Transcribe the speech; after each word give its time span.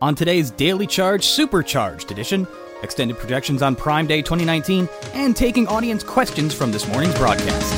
On 0.00 0.14
today's 0.14 0.52
Daily 0.52 0.86
Charge 0.86 1.24
Supercharged 1.24 2.12
edition, 2.12 2.46
extended 2.84 3.18
projections 3.18 3.62
on 3.62 3.74
Prime 3.74 4.06
Day 4.06 4.22
2019, 4.22 4.88
and 5.12 5.34
taking 5.34 5.66
audience 5.66 6.04
questions 6.04 6.54
from 6.54 6.70
this 6.70 6.86
morning's 6.86 7.16
broadcast. 7.16 7.74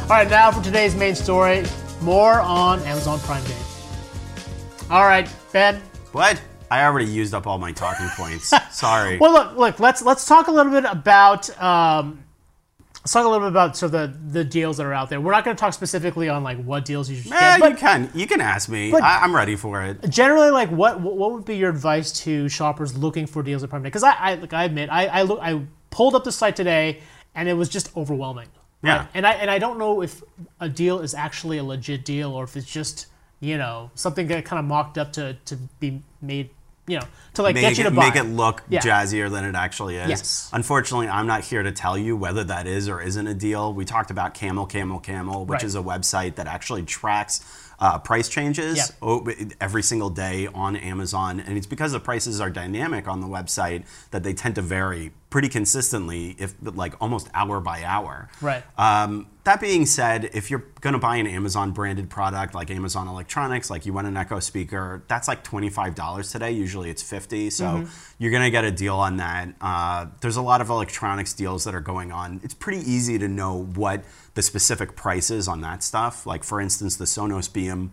All 0.00 0.08
right, 0.08 0.30
now 0.30 0.50
for 0.50 0.64
today's 0.64 0.94
main 0.94 1.14
story 1.14 1.64
more 2.00 2.40
on 2.40 2.80
Amazon 2.84 3.18
Prime 3.20 3.44
Day. 3.44 3.58
All 4.88 5.04
right, 5.04 5.28
Ben. 5.52 5.82
What? 6.12 6.40
I 6.70 6.84
already 6.86 7.10
used 7.10 7.34
up 7.34 7.46
all 7.46 7.58
my 7.58 7.72
talking 7.72 8.08
points. 8.16 8.54
Sorry. 8.70 9.18
Well, 9.18 9.32
look, 9.32 9.54
look. 9.54 9.80
Let's 9.80 10.00
let's 10.00 10.24
talk 10.24 10.48
a 10.48 10.50
little 10.50 10.72
bit 10.72 10.86
about 10.90 11.50
um, 11.60 12.21
let's 13.02 13.12
talk 13.12 13.24
a 13.24 13.28
little 13.28 13.40
bit 13.46 13.48
about 13.52 13.76
so 13.76 13.88
the 13.88 14.12
the 14.28 14.44
deals 14.44 14.76
that 14.78 14.86
are 14.86 14.92
out 14.92 15.10
there. 15.10 15.20
We're 15.20 15.32
not 15.32 15.44
going 15.44 15.56
to 15.56 15.60
talk 15.60 15.74
specifically 15.74 16.28
on 16.28 16.42
like 16.42 16.62
what 16.62 16.84
deals 16.84 17.10
you 17.10 17.16
should 17.16 17.32
Eh, 17.32 17.38
get, 17.38 17.60
but 17.60 17.70
you 17.72 17.76
can. 17.76 18.10
You 18.14 18.26
can 18.26 18.40
ask 18.40 18.68
me. 18.68 18.92
I, 18.94 19.22
I'm 19.22 19.34
ready 19.34 19.56
for 19.56 19.82
it. 19.84 20.08
generally, 20.08 20.50
like 20.50 20.70
what 20.70 21.00
what 21.00 21.32
would 21.32 21.44
be 21.44 21.56
your 21.56 21.70
advice 21.70 22.12
to 22.24 22.48
shoppers 22.48 22.96
looking 22.96 23.26
for 23.26 23.42
deals 23.42 23.62
at 23.62 23.70
Prime 23.70 23.82
Day? 23.82 23.88
Because 23.88 24.04
I, 24.04 24.12
I 24.12 24.34
like 24.34 24.52
I 24.52 24.64
admit 24.64 24.88
I 24.90 25.06
I 25.06 25.22
look 25.22 25.40
I 25.42 25.60
pulled 25.90 26.14
up 26.14 26.24
the 26.24 26.32
site 26.32 26.56
today 26.56 27.00
and 27.34 27.48
it 27.48 27.54
was 27.54 27.68
just 27.68 27.94
overwhelming. 27.96 28.48
Yeah. 28.82 28.98
Right? 28.98 29.08
And 29.14 29.26
I 29.26 29.32
and 29.34 29.50
I 29.50 29.58
don't 29.58 29.78
know 29.78 30.02
if 30.02 30.22
a 30.60 30.68
deal 30.68 31.00
is 31.00 31.14
actually 31.14 31.58
a 31.58 31.64
legit 31.64 32.04
deal 32.04 32.32
or 32.32 32.44
if 32.44 32.56
it's 32.56 32.70
just 32.70 33.06
you 33.40 33.58
know 33.58 33.90
something 33.94 34.26
that 34.28 34.44
kind 34.44 34.58
of 34.60 34.64
mocked 34.64 34.98
up 34.98 35.12
to 35.14 35.34
to 35.46 35.56
be 35.80 36.02
made 36.20 36.50
you 36.92 36.98
know 37.00 37.06
to 37.34 37.42
like 37.42 37.54
Make 37.54 37.62
get 37.62 37.78
you 37.78 37.84
it, 37.86 37.88
to 37.90 37.94
buy. 37.96 38.06
make 38.08 38.16
it 38.16 38.24
look 38.24 38.62
Yeah. 38.68 38.80
jazzier 38.80 39.30
than 39.30 39.44
it 39.44 39.54
actually 39.54 39.96
is. 39.96 40.08
Yes. 40.10 40.50
Unfortunately, 40.52 41.08
I'm 41.08 41.26
not 41.26 41.42
here 41.42 41.62
to 41.62 41.72
tell 41.72 41.96
you 41.96 42.14
whether 42.14 42.44
that 42.44 42.66
is 42.66 42.88
or 42.90 43.00
isn't 43.00 43.26
a 43.26 43.32
deal. 43.34 43.72
We 43.72 43.84
talked 43.86 44.10
about 44.10 44.34
Camel, 44.34 44.66
Camel, 44.66 45.00
Camel, 45.00 45.46
which 45.46 45.56
Right. 45.62 45.64
is 45.64 45.74
a 45.74 45.80
website 45.82 46.34
that 46.36 46.46
actually 46.46 46.82
tracks 46.82 47.40
uh, 47.78 47.98
price 47.98 48.28
changes 48.28 48.92
o- 49.02 49.26
every 49.60 49.82
single 49.82 50.08
day 50.10 50.46
on 50.54 50.76
Amazon. 50.76 51.40
And 51.40 51.56
it's 51.58 51.66
because 51.66 51.90
the 51.90 51.98
prices 51.98 52.40
are 52.40 52.48
dynamic 52.50 53.08
on 53.08 53.20
the 53.20 53.26
website 53.26 53.82
that 54.12 54.22
they 54.22 54.34
tend 54.34 54.54
to 54.54 54.62
vary 54.62 55.10
pretty 55.32 55.48
consistently, 55.48 56.36
if 56.38 56.54
like 56.60 56.94
almost 57.00 57.28
hour 57.34 57.58
by 57.58 57.82
hour. 57.82 58.28
Right. 58.40 58.62
Um, 58.78 59.26
that 59.44 59.60
being 59.60 59.86
said, 59.86 60.30
if 60.34 60.50
you're 60.50 60.64
going 60.82 60.92
to 60.92 61.00
buy 61.00 61.16
an 61.16 61.26
Amazon 61.26 61.72
branded 61.72 62.08
product 62.10 62.54
like 62.54 62.70
Amazon 62.70 63.08
Electronics, 63.08 63.70
like 63.70 63.84
you 63.86 63.92
want 63.92 64.06
an 64.06 64.16
Echo 64.16 64.38
speaker, 64.38 65.02
that's 65.08 65.26
like 65.26 65.42
$25 65.42 66.30
today. 66.30 66.52
Usually 66.52 66.90
it's 66.90 67.02
50 67.02 67.50
So 67.50 67.64
Mm-hmm. 67.64 67.90
you're 68.18 68.30
going 68.30 68.44
to 68.44 68.50
get 68.50 68.62
a 68.64 68.70
deal 68.70 68.96
on 68.96 69.16
that. 69.16 69.48
Uh, 69.60 70.06
there's 70.20 70.36
a 70.36 70.42
lot 70.42 70.60
of 70.60 70.68
electronics 70.68 71.32
deals 71.32 71.64
that 71.64 71.74
are 71.74 71.80
going 71.80 72.12
on. 72.12 72.40
It's 72.44 72.54
pretty 72.54 72.88
easy 72.88 73.18
to 73.18 73.26
know 73.26 73.64
what 73.74 74.04
the 74.34 74.42
specific 74.42 74.94
price 74.94 75.30
is 75.30 75.48
on 75.48 75.60
that 75.62 75.82
stuff. 75.82 76.24
Like, 76.26 76.44
for 76.44 76.60
instance, 76.60 76.96
the 76.96 77.06
Sonos 77.06 77.52
Beam 77.52 77.92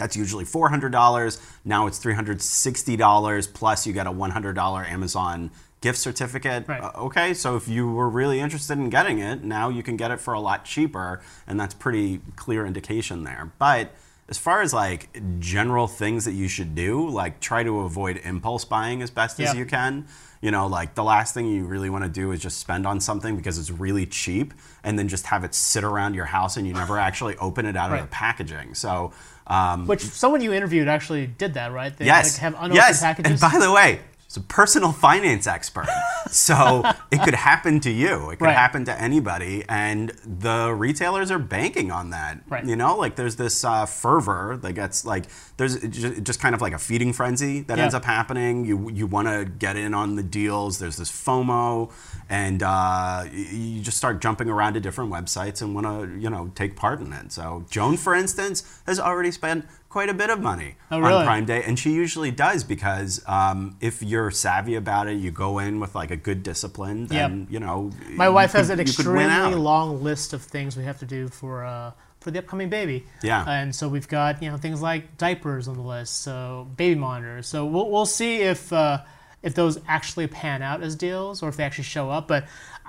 that's 0.00 0.16
usually 0.16 0.44
$400. 0.44 1.40
Now 1.64 1.86
it's 1.86 1.98
$360 2.04 3.52
plus 3.54 3.86
you 3.86 3.92
get 3.92 4.06
a 4.06 4.10
$100 4.12 4.88
Amazon 4.90 5.50
gift 5.80 5.98
certificate. 5.98 6.66
Right. 6.68 6.82
Uh, 6.82 6.90
okay, 6.96 7.32
so 7.34 7.56
if 7.56 7.68
you 7.68 7.90
were 7.90 8.08
really 8.08 8.40
interested 8.40 8.78
in 8.78 8.90
getting 8.90 9.18
it, 9.18 9.44
now 9.44 9.68
you 9.68 9.82
can 9.82 9.96
get 9.96 10.10
it 10.10 10.20
for 10.20 10.34
a 10.34 10.40
lot 10.40 10.64
cheaper, 10.64 11.20
and 11.46 11.58
that's 11.58 11.74
pretty 11.74 12.20
clear 12.36 12.66
indication 12.66 13.24
there. 13.24 13.52
But 13.58 13.94
as 14.28 14.36
far 14.38 14.60
as 14.62 14.72
like 14.74 15.08
general 15.40 15.86
things 15.88 16.24
that 16.24 16.32
you 16.32 16.48
should 16.48 16.74
do, 16.74 17.08
like 17.08 17.40
try 17.40 17.62
to 17.64 17.80
avoid 17.80 18.20
impulse 18.24 18.64
buying 18.64 19.02
as 19.02 19.10
best 19.10 19.38
Yeah. 19.38 19.50
as 19.50 19.56
you 19.56 19.64
can. 19.64 20.06
You 20.42 20.50
know, 20.50 20.68
like 20.68 20.94
the 20.94 21.02
last 21.04 21.34
thing 21.34 21.46
you 21.48 21.64
really 21.66 21.90
want 21.90 22.04
to 22.04 22.10
do 22.10 22.30
is 22.32 22.40
just 22.40 22.58
spend 22.58 22.86
on 22.86 23.00
something 23.00 23.36
because 23.36 23.58
it's 23.58 23.70
really 23.70 24.06
cheap 24.06 24.54
and 24.84 24.98
then 24.98 25.08
just 25.08 25.26
have 25.26 25.44
it 25.44 25.54
sit 25.54 25.82
around 25.84 26.14
your 26.14 26.24
house 26.26 26.56
and 26.56 26.66
you 26.66 26.72
never 26.72 26.96
actually 26.98 27.36
open 27.38 27.66
it 27.66 27.76
out 27.76 27.90
Right. 27.90 28.00
of 28.00 28.06
the 28.08 28.10
packaging. 28.10 28.74
So, 28.74 29.12
um, 29.50 29.86
Which 29.86 30.00
someone 30.00 30.40
you 30.40 30.52
interviewed 30.52 30.86
actually 30.88 31.26
did 31.26 31.54
that, 31.54 31.72
right? 31.72 31.96
They 31.96 32.06
Yes. 32.06 32.34
like, 32.34 32.40
have 32.40 32.54
unopened 32.54 32.74
yes. 32.76 33.00
packages. 33.02 33.42
And 33.42 33.52
by 33.52 33.58
the 33.58 33.72
way, 33.72 34.00
he's 34.30 34.36
a 34.36 34.40
personal 34.46 34.92
finance 34.92 35.46
expert. 35.48 35.88
So 36.30 36.84
it 37.10 37.20
could 37.22 37.34
happen 37.34 37.80
to 37.80 37.90
you. 37.90 38.30
It 38.30 38.38
could 38.38 38.44
Right. 38.46 38.56
happen 38.56 38.84
to 38.84 39.00
anybody. 39.00 39.64
And 39.68 40.10
the 40.24 40.72
retailers 40.72 41.30
are 41.32 41.38
banking 41.40 41.90
on 41.90 42.10
that. 42.10 42.38
Right. 42.48 42.64
You 42.64 42.76
know, 42.76 42.96
like 42.96 43.16
there's 43.16 43.34
this 43.36 43.64
uh, 43.64 43.86
fervor 43.86 44.56
that 44.62 44.74
gets 44.74 45.04
like, 45.04 45.26
there's 45.56 45.78
just 45.80 46.40
kind 46.40 46.54
of 46.54 46.60
like 46.60 46.72
a 46.72 46.78
feeding 46.78 47.12
frenzy 47.12 47.62
that 47.62 47.76
Yeah. 47.76 47.82
ends 47.84 47.94
up 47.94 48.04
happening. 48.04 48.64
You, 48.64 48.88
you 48.90 49.06
want 49.08 49.26
to 49.26 49.44
get 49.44 49.76
in 49.76 49.94
on 49.94 50.14
the 50.14 50.22
deals. 50.22 50.78
There's 50.78 50.96
this 50.96 51.10
FOMO. 51.10 51.92
And 52.28 52.62
uh, 52.62 53.24
you 53.32 53.80
just 53.82 53.96
start 53.96 54.20
jumping 54.20 54.48
around 54.48 54.74
to 54.74 54.80
different 54.80 55.10
websites 55.12 55.60
and 55.62 55.74
want 55.74 55.86
to, 55.88 56.16
you 56.20 56.30
know, 56.30 56.52
take 56.54 56.76
part 56.76 57.00
in 57.00 57.12
it. 57.12 57.32
So 57.32 57.64
Joan, 57.68 57.96
for 57.96 58.14
instance, 58.14 58.62
has 58.86 59.00
already 59.00 59.32
spent 59.32 59.66
quite 59.90 60.08
a 60.08 60.14
bit 60.14 60.30
of 60.30 60.40
money 60.40 60.76
Oh, 60.90 61.02
on? 61.02 61.24
Prime 61.26 61.44
Day, 61.44 61.62
and 61.64 61.78
she 61.78 61.92
usually 61.92 62.30
does 62.30 62.64
because 62.64 63.22
um, 63.28 63.76
if 63.80 64.02
you're 64.02 64.30
savvy 64.30 64.76
about 64.76 65.08
it, 65.08 65.18
you 65.18 65.30
go 65.30 65.58
in 65.58 65.80
with 65.80 65.94
like 65.94 66.10
a 66.10 66.16
good 66.16 66.42
discipline, 66.42 67.06
then 67.08 67.46
you 67.50 67.60
know. 67.60 67.90
My 68.12 68.28
you 68.28 68.32
wife 68.32 68.52
has 68.52 68.70
an 68.70 68.78
could 68.78 68.88
extremely 68.88 69.54
long 69.54 70.02
list 70.02 70.32
of 70.32 70.40
things 70.42 70.76
we 70.76 70.84
have 70.84 70.98
to 71.00 71.06
do 71.06 71.28
for 71.28 71.64
uh, 71.64 71.92
for 72.20 72.30
the 72.30 72.38
upcoming 72.38 72.70
baby. 72.70 73.04
Yeah. 73.22 73.44
And 73.46 73.74
so 73.74 73.88
we've 73.88 74.08
got 74.08 74.42
you 74.42 74.50
know 74.50 74.56
things 74.56 74.80
like 74.80 75.18
diapers 75.18 75.68
on 75.68 75.74
the 75.74 75.82
list, 75.82 76.22
so 76.22 76.68
baby 76.76 76.98
monitors. 76.98 77.46
So 77.48 77.66
we'll 77.66 77.90
we'll 77.90 78.06
see 78.06 78.42
if 78.42 78.72
uh, 78.72 79.02
if 79.42 79.54
those 79.54 79.80
actually 79.88 80.28
pan 80.28 80.62
out 80.62 80.82
as 80.82 80.94
deals 80.94 81.42
or 81.42 81.48
if 81.48 81.56
they 81.56 81.64
actually 81.64 81.84
show 81.84 82.10
up. 82.10 82.28
But 82.28 82.46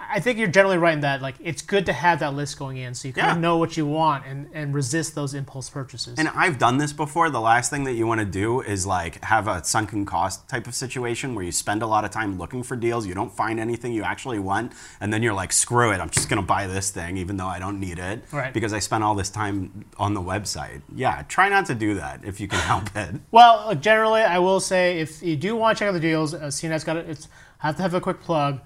I 0.10 0.20
think 0.20 0.38
you're 0.40 0.48
generally 0.48 0.78
right 0.78 0.94
in 0.94 1.02
that 1.02 1.22
like 1.22 1.36
it's 1.40 1.62
good 1.62 1.86
to 1.86 1.94
have 1.94 2.20
that 2.20 2.34
list 2.34 2.58
going 2.58 2.78
in 2.78 2.94
so 2.94 3.08
you 3.08 3.14
kind 3.14 3.28
Yeah. 3.28 3.34
of 3.34 3.40
know 3.40 3.58
what 3.58 3.78
you 3.78 3.86
want 3.86 4.26
and 4.26 4.48
and 4.54 4.74
resist 4.74 5.16
those 5.16 5.34
impulse 5.34 5.70
purchases. 5.70 6.18
And 6.18 6.28
I've 6.30 6.58
done 6.58 6.78
this 6.78 6.94
before. 6.94 7.30
The 7.30 7.42
last 7.42 7.70
thing 7.70 7.84
that 7.86 7.94
you 7.94 8.08
want 8.08 8.20
to 8.20 8.26
do 8.26 8.62
is 8.62 8.86
like 8.86 9.24
have 9.24 9.48
a 9.48 9.64
sunken 9.64 10.06
cost 10.06 10.48
type 10.50 10.68
of 10.68 10.76
situation 10.76 11.36
where 11.36 11.44
you 11.46 11.52
spend 11.52 11.82
a 11.82 11.88
lot 11.88 12.06
of 12.06 12.12
time 12.12 12.38
looking 12.38 12.64
for 12.64 12.76
deals, 12.76 13.06
you 13.06 13.14
don't 13.14 13.32
find 13.32 13.60
anything 13.60 13.94
you 13.94 14.04
actually 14.04 14.40
want, 14.40 14.74
and 15.00 15.14
then 15.14 15.22
you're 15.24 15.34
like, 15.34 15.52
screw 15.54 15.92
it, 15.92 16.00
I'm 16.00 16.10
just 16.10 16.30
gonna 16.30 16.42
buy 16.42 16.68
this 16.68 16.90
thing 16.92 17.18
even 17.18 17.38
though 17.38 17.48
I 17.48 17.60
don't 17.60 17.80
need 17.80 18.00
it 18.00 18.24
Right. 18.32 18.54
because 18.54 18.74
I 18.74 18.80
spent 18.80 19.04
all 19.04 19.16
this 19.16 19.30
time 19.30 19.86
on 19.98 20.14
the 20.14 20.22
website. 20.22 20.82
Yeah, 20.96 21.24
try 21.28 21.50
not 21.50 21.66
to 21.68 21.76
do 21.76 21.96
that 21.96 22.22
if 22.24 22.40
you 22.40 22.48
can 22.48 22.60
help 22.60 22.96
it. 22.96 23.16
Well, 23.32 23.74
generally, 23.76 24.22
I 24.22 24.40
will 24.40 24.60
say 24.60 25.00
if 25.00 25.22
you 25.24 25.36
do 25.36 25.56
want 25.56 25.78
to 25.78 25.82
check 25.82 25.90
out 25.90 25.94
the 25.94 26.00
deals, 26.00 26.34
uh, 26.34 26.40
CNET's 26.48 26.84
got 26.84 26.98
it. 26.98 27.10
It's 27.10 27.28
I 27.64 27.68
have 27.68 27.76
to 27.78 27.82
have 27.84 27.94
a 27.94 28.02
quick 28.02 28.20
plug. 28.22 28.60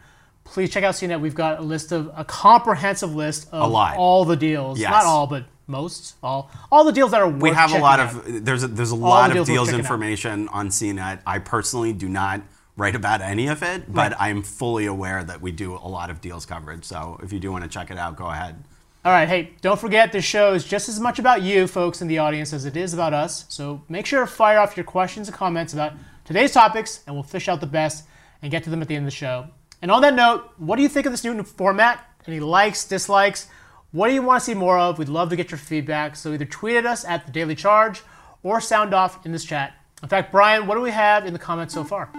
Please 0.46 0.70
check 0.70 0.84
out 0.84 0.94
CNET. 0.94 1.20
We've 1.20 1.36
got 1.36 1.60
a 1.60 1.62
list 1.62 1.92
of 1.92 2.12
a 2.16 2.24
comprehensive 2.24 3.14
list 3.14 3.50
of 3.52 3.74
all 3.74 4.26
the 4.26 4.36
deals. 4.38 4.80
Yes. 4.80 4.92
Not 4.92 5.04
all, 5.06 5.28
but 5.28 5.46
most. 5.68 6.16
All 6.24 6.50
all 6.72 6.84
the 6.86 6.92
deals 6.92 7.12
that 7.12 7.22
are 7.22 7.28
worth 7.28 7.42
we 7.42 7.50
have 7.50 7.74
a 7.74 7.80
lot 7.80 8.00
out. 8.00 8.16
of 8.28 8.46
there's 8.46 8.64
a, 8.64 8.68
there's 8.68 8.92
a 8.92 8.96
lot 8.96 9.32
the 9.34 9.40
of 9.42 9.48
deals 9.48 9.50
worth 9.50 9.56
deals 9.56 9.68
checking 9.68 9.80
out. 9.80 9.86
information 9.86 10.48
on 10.50 10.70
CNET. 10.70 11.20
I 11.26 11.40
personally 11.40 11.92
do 11.94 12.08
not 12.08 12.42
write 12.78 12.96
about 12.96 13.22
any 13.22 13.48
of 13.48 13.64
it, 13.64 13.92
but 13.92 14.12
Right. 14.12 14.22
I'm 14.22 14.44
fully 14.44 14.86
aware 14.86 15.24
that 15.24 15.42
we 15.42 15.52
do 15.52 15.74
a 15.76 15.88
lot 15.88 16.10
of 16.10 16.22
deals 16.22 16.46
coverage. 16.46 16.84
So 16.86 17.20
if 17.24 17.34
you 17.34 17.40
do 17.40 17.52
want 17.52 17.64
to 17.64 17.70
check 17.70 17.90
it 17.90 17.98
out, 17.98 18.16
go 18.16 18.28
ahead. 18.28 18.64
All 19.04 19.12
right, 19.12 19.28
hey, 19.28 19.52
don't 19.62 19.80
forget 19.80 20.12
this 20.12 20.26
show 20.26 20.54
is 20.54 20.66
just 20.66 20.90
as 20.90 21.00
much 21.00 21.20
about 21.20 21.42
you 21.44 21.68
folks 21.68 22.02
in 22.02 22.08
the 22.08 22.18
audience 22.18 22.54
as 22.54 22.66
it 22.66 22.76
is 22.76 22.94
about 22.94 23.14
us. 23.14 23.46
So 23.50 23.84
make 23.88 24.06
sure 24.08 24.22
to 24.22 24.28
fire 24.28 24.60
off 24.60 24.76
your 24.76 24.84
questions 24.84 25.28
and 25.28 25.38
comments 25.38 25.74
about 25.74 25.94
today's 26.26 26.52
topics, 26.54 27.02
and 27.06 27.16
we'll 27.16 27.22
fish 27.24 27.48
out 27.48 27.62
the 27.62 27.68
best 27.68 28.06
and 28.42 28.50
get 28.52 28.64
to 28.64 28.70
them 28.72 28.82
at 28.82 28.88
the 28.88 28.96
end 28.96 29.04
of 29.04 29.12
the 29.12 29.16
show. 29.16 29.46
And 29.86 29.92
on 29.92 30.02
that 30.02 30.16
note, 30.16 30.50
what 30.58 30.78
do 30.78 30.82
you 30.82 30.90
think 30.90 31.06
of 31.06 31.14
this 31.14 31.24
new 31.24 31.44
format? 31.44 32.04
Any 32.26 32.40
likes, 32.40 32.86
dislikes? 32.86 33.48
What 33.92 34.08
do 34.08 34.16
you 34.16 34.24
want 34.24 34.42
to 34.42 34.44
see 34.44 34.56
more 34.56 34.80
of? 34.80 34.98
We'd 34.98 35.10
love 35.10 35.30
to 35.30 35.36
get 35.36 35.52
your 35.52 35.60
feedback. 35.60 36.16
So 36.16 36.34
either 36.34 36.44
tweet 36.44 36.78
at 36.78 36.88
us 36.88 37.06
at 37.06 37.28
the 37.28 37.32
Daily 37.32 37.54
Charge 37.54 38.02
or 38.42 38.60
sound 38.60 38.96
off 38.96 39.24
in 39.28 39.32
this 39.32 39.46
chat. 39.46 39.76
In 40.02 40.10
fact, 40.10 40.32
Brian, 40.32 40.66
what 40.66 40.74
do 40.74 40.82
we 40.82 40.90
have 40.90 41.28
in 41.28 41.34
the 41.34 41.40
comments 41.40 41.76
so 41.76 41.84
far? 41.84 42.10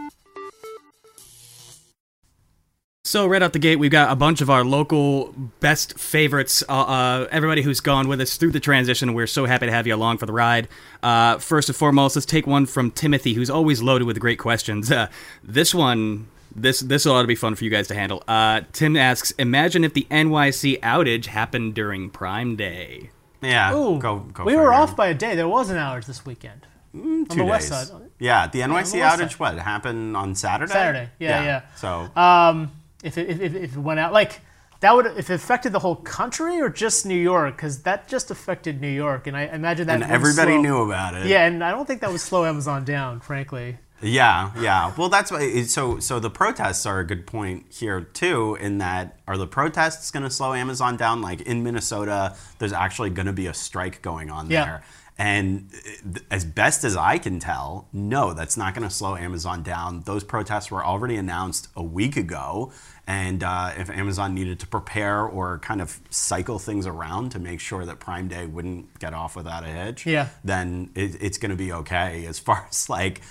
So 3.03 3.27
right 3.27 3.43
out 3.43 3.53
the 3.53 3.59
gate, 3.59 3.81
we've 3.81 3.91
got 3.91 4.12
a 4.12 4.16
bunch 4.16 4.41
of 4.41 4.48
our 4.48 4.65
local 4.65 5.33
best 5.59 5.98
favorites. 5.98 6.62
Uh, 6.69 6.72
uh, 6.72 7.28
everybody 7.33 7.62
who's 7.62 7.81
gone 7.81 8.06
with 8.06 8.21
us 8.21 8.37
through 8.37 8.53
the 8.53 8.60
transition, 8.60 9.12
we're 9.12 9.27
so 9.27 9.44
happy 9.44 9.66
to 9.66 9.72
have 9.72 9.88
you 9.88 9.94
along 9.97 10.19
for 10.19 10.27
the 10.27 10.33
ride. 10.33 10.69
Uh, 11.03 11.38
first 11.38 11.69
and 11.69 11.75
foremost, 11.75 12.15
let's 12.15 12.27
take 12.27 12.47
one 12.47 12.65
from 12.66 12.92
Timothy, 12.92 13.34
who's 13.34 13.51
always 13.51 13.83
loaded 13.83 14.04
with 14.04 14.21
great 14.21 14.39
questions. 14.39 14.92
Uh, 14.92 15.09
this 15.42 15.74
one, 15.74 16.28
this 16.57 16.81
this 16.81 17.07
ought 17.07 17.23
to 17.23 17.29
be 17.29 17.35
fun 17.35 17.55
for 17.55 17.65
you 17.65 17.71
guys 17.71 17.89
to 17.89 17.95
handle. 17.95 18.23
Uh, 18.27 18.63
Tim 18.73 18.97
asks, 18.97 19.31
"Imagine 19.33 19.85
if 19.85 19.95
the 19.95 20.07
NYC 20.11 20.81
outage 20.81 21.27
happened 21.27 21.75
during 21.75 22.11
Prime 22.11 22.57
Day." 22.57 23.11
Yeah, 23.43 23.75
Ooh, 23.75 23.99
go 23.99 24.21
go. 24.21 24.45
we 24.45 24.57
were 24.57 24.73
it. 24.73 24.77
off 24.77 24.97
by 24.97 25.09
a 25.09 25.15
day. 25.15 25.37
There 25.37 25.49
was 25.49 25.71
an 25.71 25.77
outage 25.77 26.07
this 26.07 26.25
weekend. 26.27 26.63
Two 26.93 27.27
the 27.29 27.45
west 27.45 27.71
days. 27.71 27.89
side. 27.89 28.03
Yeah, 28.19 28.47
the 28.49 28.61
NYC 28.61 28.73
west 28.73 28.95
outage. 29.21 29.31
side. 29.33 29.39
What 29.39 29.59
happened 29.59 30.17
on 30.17 30.35
Saturday? 30.35 30.73
Saturday, 30.73 31.11
yeah, 31.19 31.43
yeah. 31.45 31.61
So 31.77 32.09
Um, 32.19 32.73
if 33.05 33.19
it, 33.19 33.29
if, 33.29 33.41
if, 33.41 33.55
if 33.55 33.73
it 33.77 33.79
went 33.79 34.01
out, 34.01 34.15
like 34.15 34.41
that 34.81 34.95
would 34.95 35.05
if 35.19 35.29
it 35.29 35.35
affected 35.35 35.73
the 35.73 35.79
whole 35.79 35.97
country 35.97 36.59
or 36.61 36.71
just 36.71 37.05
New 37.05 37.15
York, 37.21 37.55
because 37.57 37.83
that 37.83 38.09
just 38.09 38.31
affected 38.31 38.81
New 38.81 38.89
York, 38.91 39.27
and 39.27 39.37
I 39.37 39.43
imagine 39.43 39.87
that 39.89 40.01
and 40.03 40.11
everybody 40.11 40.53
slow- 40.53 40.63
knew 40.63 40.83
about 40.83 41.15
it. 41.15 41.27
Yeah, 41.27 41.45
and 41.45 41.63
I 41.63 41.71
don't 41.71 41.87
think 41.87 42.01
that 42.01 42.11
would 42.11 42.21
slow 42.21 42.47
Amazon 42.47 42.85
down, 42.85 43.21
frankly. 43.21 43.77
Yeah, 44.03 44.51
yeah. 44.60 44.93
Well, 44.97 45.09
that's 45.09 45.31
why. 45.31 45.63
So, 45.63 45.98
so 46.01 46.21
the 46.21 46.31
protests 46.31 46.84
are 46.87 47.01
a 47.01 47.04
good 47.07 47.27
point 47.27 47.66
here 47.71 48.03
too. 48.03 48.57
In 48.60 48.78
that, 48.78 49.19
are 49.27 49.39
the 49.39 49.47
protests 49.47 50.10
going 50.10 50.22
to 50.22 50.31
slow 50.31 50.53
Amazon 50.53 50.97
down? 50.97 51.22
Like 51.22 51.41
in 51.43 51.63
Minnesota, 51.63 52.37
there's 52.59 52.72
actually 52.75 53.10
going 53.10 53.27
to 53.27 53.33
be 53.33 53.47
a 53.47 53.54
strike 53.54 54.03
going 54.03 54.31
on 54.31 54.51
Yeah. 54.51 54.65
there, 54.65 54.83
And 55.19 55.71
uh, 56.15 56.21
as 56.31 56.45
best 56.45 56.84
as 56.84 56.95
I 56.95 57.16
can 57.16 57.41
tell, 57.41 57.89
no, 57.93 58.34
that's 58.34 58.57
not 58.59 58.75
going 58.75 58.87
to 58.87 58.95
slow 58.95 59.16
Amazon 59.16 59.63
down. 59.63 60.03
Those 60.03 60.25
protests 60.25 60.71
were 60.71 60.84
already 60.84 61.16
announced 61.16 61.69
a 61.75 61.83
week 61.83 62.16
ago. 62.19 62.72
And 63.07 63.43
uh, 63.43 63.72
if 63.78 63.89
Amazon 63.89 64.34
needed 64.34 64.59
to 64.60 64.66
prepare 64.66 65.22
or 65.22 65.59
kind 65.60 65.81
of 65.81 66.01
cycle 66.10 66.59
things 66.59 66.87
around 66.87 67.31
to 67.31 67.39
make 67.39 67.60
sure 67.60 67.87
that 67.87 67.98
Prime 68.01 68.28
Day 68.28 68.47
wouldn't 68.47 68.98
get 68.98 69.15
off 69.15 69.37
without 69.37 69.63
a 69.65 69.69
hitch, 69.69 70.04
Yeah. 70.07 70.28
then 70.45 70.91
it, 70.95 71.16
it's 71.22 71.39
going 71.39 71.51
to 71.51 71.57
be 71.57 71.72
okay. 71.72 72.27
As 72.27 72.39
far 72.39 72.66
as 72.71 72.91
like, 72.91 73.22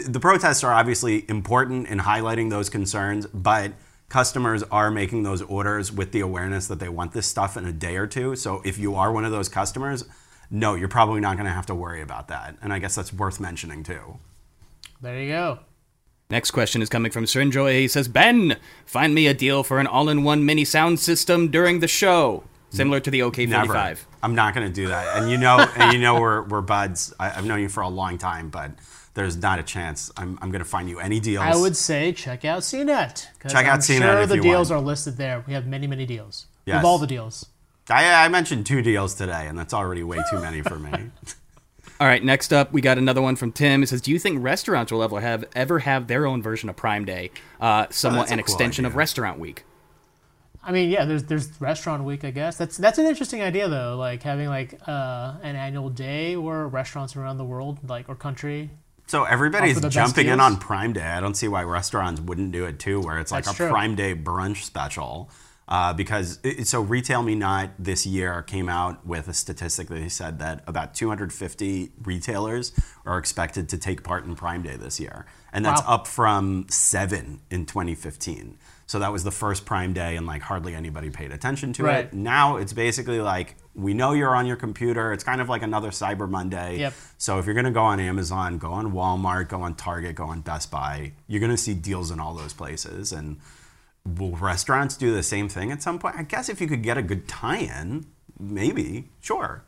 the 0.00 0.20
protests 0.20 0.64
are 0.64 0.72
obviously 0.72 1.24
important 1.28 1.88
in 1.88 2.00
highlighting 2.00 2.50
those 2.50 2.68
concerns, 2.68 3.26
but 3.26 3.72
customers 4.08 4.62
are 4.64 4.90
making 4.90 5.22
those 5.22 5.42
orders 5.42 5.90
with 5.92 6.12
the 6.12 6.20
awareness 6.20 6.66
that 6.68 6.78
they 6.78 6.88
want 6.88 7.12
this 7.12 7.26
stuff 7.26 7.56
in 7.56 7.64
a 7.64 7.72
day 7.72 7.96
or 7.96 8.06
two. 8.06 8.36
So 8.36 8.62
if 8.64 8.78
you 8.78 8.94
are 8.94 9.12
one 9.12 9.24
of 9.24 9.32
those 9.32 9.48
customers, 9.48 10.04
no, 10.50 10.74
you're 10.74 10.88
probably 10.88 11.20
not 11.20 11.36
going 11.36 11.46
to 11.46 11.52
have 11.52 11.66
to 11.66 11.74
worry 11.74 12.00
about 12.00 12.28
that. 12.28 12.56
And 12.62 12.72
I 12.72 12.78
guess 12.78 12.94
that's 12.94 13.12
worth 13.12 13.40
mentioning 13.40 13.82
too. 13.82 14.18
There 15.00 15.20
you 15.20 15.30
go. 15.30 15.58
Next 16.30 16.52
question 16.52 16.80
is 16.80 16.88
coming 16.88 17.12
from 17.12 17.24
Srinjoy. 17.24 17.80
He 17.80 17.88
says, 17.88 18.08
Ben, 18.08 18.56
find 18.86 19.14
me 19.14 19.26
a 19.26 19.34
deal 19.34 19.62
for 19.62 19.78
an 19.78 19.86
all 19.86 20.08
in 20.08 20.24
one 20.24 20.44
mini 20.44 20.64
sound 20.64 20.98
system 20.98 21.48
during 21.50 21.80
the 21.80 21.88
show, 21.88 22.44
similar 22.70 23.00
to 23.00 23.10
the 23.10 23.20
OK45. 23.20 23.48
Never. 23.48 23.96
I'm 24.22 24.34
not 24.34 24.54
going 24.54 24.66
to 24.66 24.72
do 24.72 24.88
that. 24.88 25.18
And 25.18 25.30
you 25.30 25.36
know, 25.36 25.58
and 25.76 25.92
you 25.92 25.98
know, 25.98 26.18
we're, 26.20 26.42
we're 26.42 26.62
buds. 26.62 27.12
I, 27.20 27.30
I've 27.30 27.44
known 27.44 27.60
you 27.60 27.68
for 27.68 27.82
a 27.82 27.88
long 27.88 28.16
time, 28.16 28.48
but 28.48 28.70
there's 29.14 29.36
not 29.36 29.58
a 29.58 29.62
chance. 29.62 30.10
I'm, 30.16 30.38
I'm 30.42 30.50
going 30.50 30.62
to 30.62 30.68
find 30.68 30.88
you 30.88 30.98
any 31.00 31.20
deals. 31.20 31.44
I 31.44 31.56
would 31.56 31.76
say 31.76 32.12
check 32.12 32.44
out 32.44 32.60
CNET. 32.62 33.26
'cause 33.38 33.52
Check 33.52 33.66
out 33.66 33.74
I'm 33.74 33.78
CNET 33.80 33.98
Sure, 33.98 34.20
if 34.22 34.28
the 34.28 34.36
you 34.36 34.42
deals 34.42 34.70
want. 34.70 34.82
are 34.82 34.84
listed 34.86 35.16
there. 35.16 35.44
We 35.46 35.52
have 35.54 35.66
many, 35.66 35.86
many 35.86 36.04
deals. 36.06 36.46
We 36.66 36.70
Yes. 36.72 36.76
have 36.76 36.84
all 36.84 36.98
the 36.98 37.06
deals. 37.06 37.46
I, 37.90 38.24
I 38.24 38.28
mentioned 38.28 38.64
two 38.66 38.80
deals 38.82 39.14
today, 39.14 39.46
and 39.46 39.58
that's 39.58 39.74
already 39.74 40.02
way 40.02 40.18
too 40.30 40.40
many 40.40 40.62
for 40.62 40.78
me. 40.78 40.90
All 42.00 42.08
right, 42.08 42.24
next 42.24 42.52
up, 42.52 42.72
we 42.72 42.80
got 42.80 42.98
another 42.98 43.22
one 43.22 43.36
from 43.36 43.52
Tim. 43.52 43.82
It 43.82 43.88
says, 43.88 44.00
"Do 44.00 44.10
you 44.10 44.18
think 44.18 44.42
restaurants 44.42 44.90
will 44.90 45.02
ever 45.02 45.20
have 45.20 45.44
ever 45.54 45.78
have 45.80 46.08
their 46.08 46.26
own 46.26 46.42
version 46.42 46.68
of 46.68 46.74
Prime 46.76 47.04
Day, 47.04 47.30
uh, 47.60 47.86
somewhat 47.90 48.22
that's 48.22 48.30
a 48.30 48.34
an 48.34 48.38
cool 48.40 48.44
extension 48.44 48.84
of. 48.84 48.96
Restaurant 48.96 49.38
Week?" 49.38 49.64
I 50.62 50.72
mean, 50.72 50.90
yeah, 50.90 51.04
there's 51.04 51.24
there's 51.24 51.60
restaurant 51.60 52.02
week, 52.02 52.24
I 52.24 52.30
guess. 52.32 52.56
That's 52.56 52.76
that's 52.78 52.98
an 52.98 53.06
interesting 53.06 53.42
idea 53.42 53.68
though, 53.68 53.96
like 53.96 54.22
having 54.24 54.48
like 54.48 54.80
uh, 54.88 55.34
an 55.42 55.54
annual 55.54 55.88
day 55.90 56.36
where 56.36 56.66
restaurants 56.66 57.14
around 57.16 57.36
the 57.38 57.44
world, 57.44 57.78
like 57.88 58.08
or 58.08 58.14
country. 58.16 58.70
So 59.06 59.24
everybody's 59.24 59.72
Offer 59.72 59.80
the 59.80 59.86
best 59.88 59.94
jumping 59.94 60.28
in 60.28 60.40
on 60.40 60.56
Prime 60.56 60.92
Day. 60.92 61.02
I 61.04 61.20
don't 61.20 61.34
see 61.36 61.48
why 61.48 61.62
restaurants 61.62 62.20
wouldn't 62.20 62.52
do 62.52 62.64
it 62.64 62.78
too, 62.78 63.00
where 63.00 63.18
it's 63.18 63.30
like 63.30 63.44
That's 63.44 63.54
a 63.56 63.62
true. 63.64 63.68
Prime 63.70 63.94
Day 63.94 64.14
brunch 64.14 64.62
special. 64.64 65.30
Uh, 65.66 65.94
because 65.94 66.40
it, 66.42 66.66
so 66.66 66.82
Retail 66.82 67.22
Me 67.22 67.34
Not 67.34 67.70
this 67.78 68.04
year 68.04 68.42
came 68.42 68.68
out 68.68 69.06
with 69.06 69.28
a 69.28 69.32
statistic 69.32 69.88
that 69.88 70.10
said 70.10 70.38
that 70.38 70.62
about 70.66 70.94
250 70.94 71.92
retailers 72.02 72.72
are 73.06 73.16
expected 73.16 73.70
to 73.70 73.78
take 73.78 74.02
part 74.04 74.26
in 74.26 74.34
Prime 74.36 74.62
Day 74.62 74.76
this 74.76 75.00
year, 75.00 75.24
and 75.54 75.64
that's 75.64 75.80
Wow. 75.82 75.94
up 75.94 76.06
from 76.06 76.66
seven 76.68 77.40
in 77.50 77.64
2015. 77.64 78.58
So 78.86 78.98
that 78.98 79.10
was 79.10 79.24
the 79.24 79.30
first 79.30 79.64
Prime 79.64 79.94
Day, 79.94 80.16
and 80.16 80.26
like 80.26 80.42
hardly 80.42 80.74
anybody 80.74 81.08
paid 81.08 81.32
attention 81.32 81.72
to 81.74 81.84
Right. 81.84 82.04
it. 82.06 82.12
Now 82.12 82.56
it's 82.58 82.74
basically 82.74 83.22
like 83.22 83.56
we 83.74 83.94
know 83.94 84.12
you're 84.12 84.34
on 84.34 84.46
your 84.46 84.56
computer. 84.56 85.12
It's 85.12 85.24
kind 85.24 85.40
of 85.40 85.48
like 85.48 85.62
another 85.62 85.90
Cyber 85.90 86.28
Monday. 86.28 86.78
Yep. 86.78 86.94
So 87.18 87.38
if 87.38 87.46
you're 87.46 87.54
going 87.54 87.64
to 87.64 87.72
go 87.72 87.82
on 87.82 87.98
Amazon, 88.00 88.58
go 88.58 88.72
on 88.72 88.92
Walmart, 88.92 89.48
go 89.48 89.62
on 89.62 89.74
Target, 89.74 90.14
go 90.14 90.24
on 90.24 90.40
Best 90.42 90.70
Buy, 90.70 91.12
you're 91.26 91.40
going 91.40 91.50
to 91.50 91.56
see 91.56 91.74
deals 91.74 92.10
in 92.10 92.20
all 92.20 92.34
those 92.34 92.52
places. 92.52 93.12
And 93.12 93.38
will 94.04 94.36
restaurants 94.36 94.96
do 94.96 95.12
the 95.12 95.22
same 95.22 95.48
thing 95.48 95.72
at 95.72 95.82
some 95.82 95.98
point? 95.98 96.16
I 96.16 96.22
guess 96.22 96.48
if 96.48 96.60
you 96.60 96.66
could 96.66 96.82
get 96.82 96.96
a 96.96 97.02
good 97.02 97.26
tie-in, 97.26 98.06
maybe, 98.38 99.08
sure. 99.20 99.64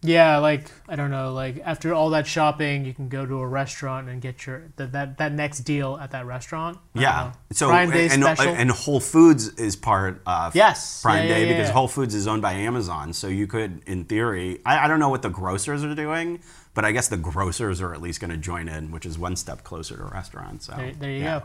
Yeah, 0.00 0.38
like 0.38 0.70
I 0.88 0.94
don't 0.94 1.10
know, 1.10 1.32
like 1.32 1.60
after 1.64 1.92
all 1.92 2.10
that 2.10 2.24
shopping, 2.26 2.84
you 2.84 2.94
can 2.94 3.08
go 3.08 3.26
to 3.26 3.40
a 3.40 3.46
restaurant 3.46 4.08
and 4.08 4.22
get 4.22 4.46
your 4.46 4.62
that 4.76 4.92
that, 4.92 5.18
that 5.18 5.32
next 5.32 5.60
deal 5.60 5.98
at 6.00 6.12
that 6.12 6.24
restaurant. 6.24 6.78
I 6.94 7.00
Yeah. 7.00 7.32
So 7.52 7.68
Prime 7.68 7.90
Day 7.90 8.08
and, 8.08 8.22
special. 8.22 8.54
and 8.54 8.70
Whole 8.70 9.00
Foods 9.00 9.48
is 9.54 9.74
part 9.74 10.22
of 10.24 10.54
Yes. 10.54 11.02
Prime 11.02 11.24
Yeah, 11.26 11.34
Day 11.34 11.46
yeah, 11.46 11.52
because 11.52 11.68
yeah. 11.68 11.72
Whole 11.72 11.88
Foods 11.88 12.14
is 12.14 12.28
owned 12.28 12.42
by 12.42 12.52
Amazon. 12.52 13.12
So 13.12 13.26
you 13.26 13.48
could, 13.48 13.82
in 13.86 14.04
theory, 14.04 14.60
I, 14.64 14.84
I 14.84 14.88
don't 14.88 15.00
know 15.00 15.08
what 15.08 15.22
the 15.22 15.30
grocers 15.30 15.82
are 15.82 15.94
doing, 15.96 16.40
but 16.74 16.84
I 16.84 16.92
guess 16.92 17.08
the 17.08 17.16
grocers 17.16 17.80
are 17.80 17.92
at 17.92 18.00
least 18.00 18.20
going 18.20 18.30
to 18.30 18.36
join 18.36 18.68
in, 18.68 18.92
which 18.92 19.04
is 19.04 19.18
one 19.18 19.34
step 19.34 19.64
closer 19.64 19.96
to 19.96 20.04
restaurants. 20.04 20.66
So 20.66 20.74
there, 20.76 20.92
there 20.92 21.10
you 21.10 21.22
go. 21.24 21.42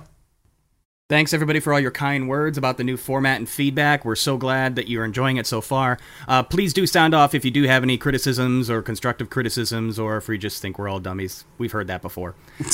Thanks 1.10 1.34
everybody 1.34 1.60
for 1.60 1.74
all 1.74 1.82
your 1.82 1.92
kind 1.92 2.30
words 2.30 2.58
about 2.58 2.78
the 2.78 2.84
new 2.86 2.96
format 2.96 3.38
and 3.38 3.48
feedback. 3.48 4.06
We're 4.06 4.16
so 4.16 4.38
glad 4.38 4.78
that 4.78 4.88
you're 4.88 5.04
enjoying 5.04 5.36
it 5.36 5.46
so 5.46 5.60
far. 5.60 6.00
Uh, 6.30 6.44
please 6.44 6.72
do 6.74 6.88
sound 6.88 7.14
off 7.14 7.36
if 7.36 7.44
you 7.44 7.52
do 7.52 7.64
have 7.64 7.84
any 7.84 7.98
criticisms 7.98 8.70
or 8.70 8.82
constructive 8.82 9.30
criticisms, 9.30 10.00
or 10.00 10.16
if 10.16 10.30
we 10.30 10.38
just 10.38 10.62
think 10.62 10.80
we're 10.80 10.88
all 10.88 11.02
dummies. 11.02 11.44
We've 11.58 11.74
heard 11.74 11.88
that 11.88 12.02
before. 12.02 12.36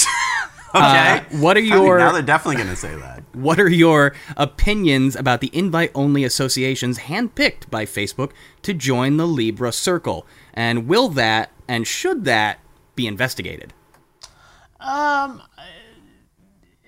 Okay. 0.75 0.83
Uh, 0.83 1.21
what 1.39 1.57
are 1.57 1.61
I 1.61 1.63
mean, 1.63 1.71
your 1.71 1.97
now 1.97 2.11
they're 2.11 2.21
definitely 2.21 2.57
going 2.57 2.69
to 2.69 2.75
say 2.75 2.95
that. 2.95 3.23
What 3.33 3.59
are 3.59 3.67
your 3.67 4.13
opinions 4.37 5.15
about 5.15 5.41
the 5.41 5.49
invite 5.51 5.89
only 5.95 6.23
associations 6.23 6.99
handpicked 6.99 7.71
by 7.71 7.85
Facebook 7.85 8.33
to 8.61 8.75
join 8.75 9.17
the 9.17 9.25
Libra 9.25 9.71
Circle? 9.71 10.27
And 10.53 10.87
will 10.87 11.09
that 11.09 11.49
and 11.67 11.87
should 11.87 12.23
that 12.25 12.59
be 12.95 13.07
investigated? 13.07 13.73
Um, 14.79 15.41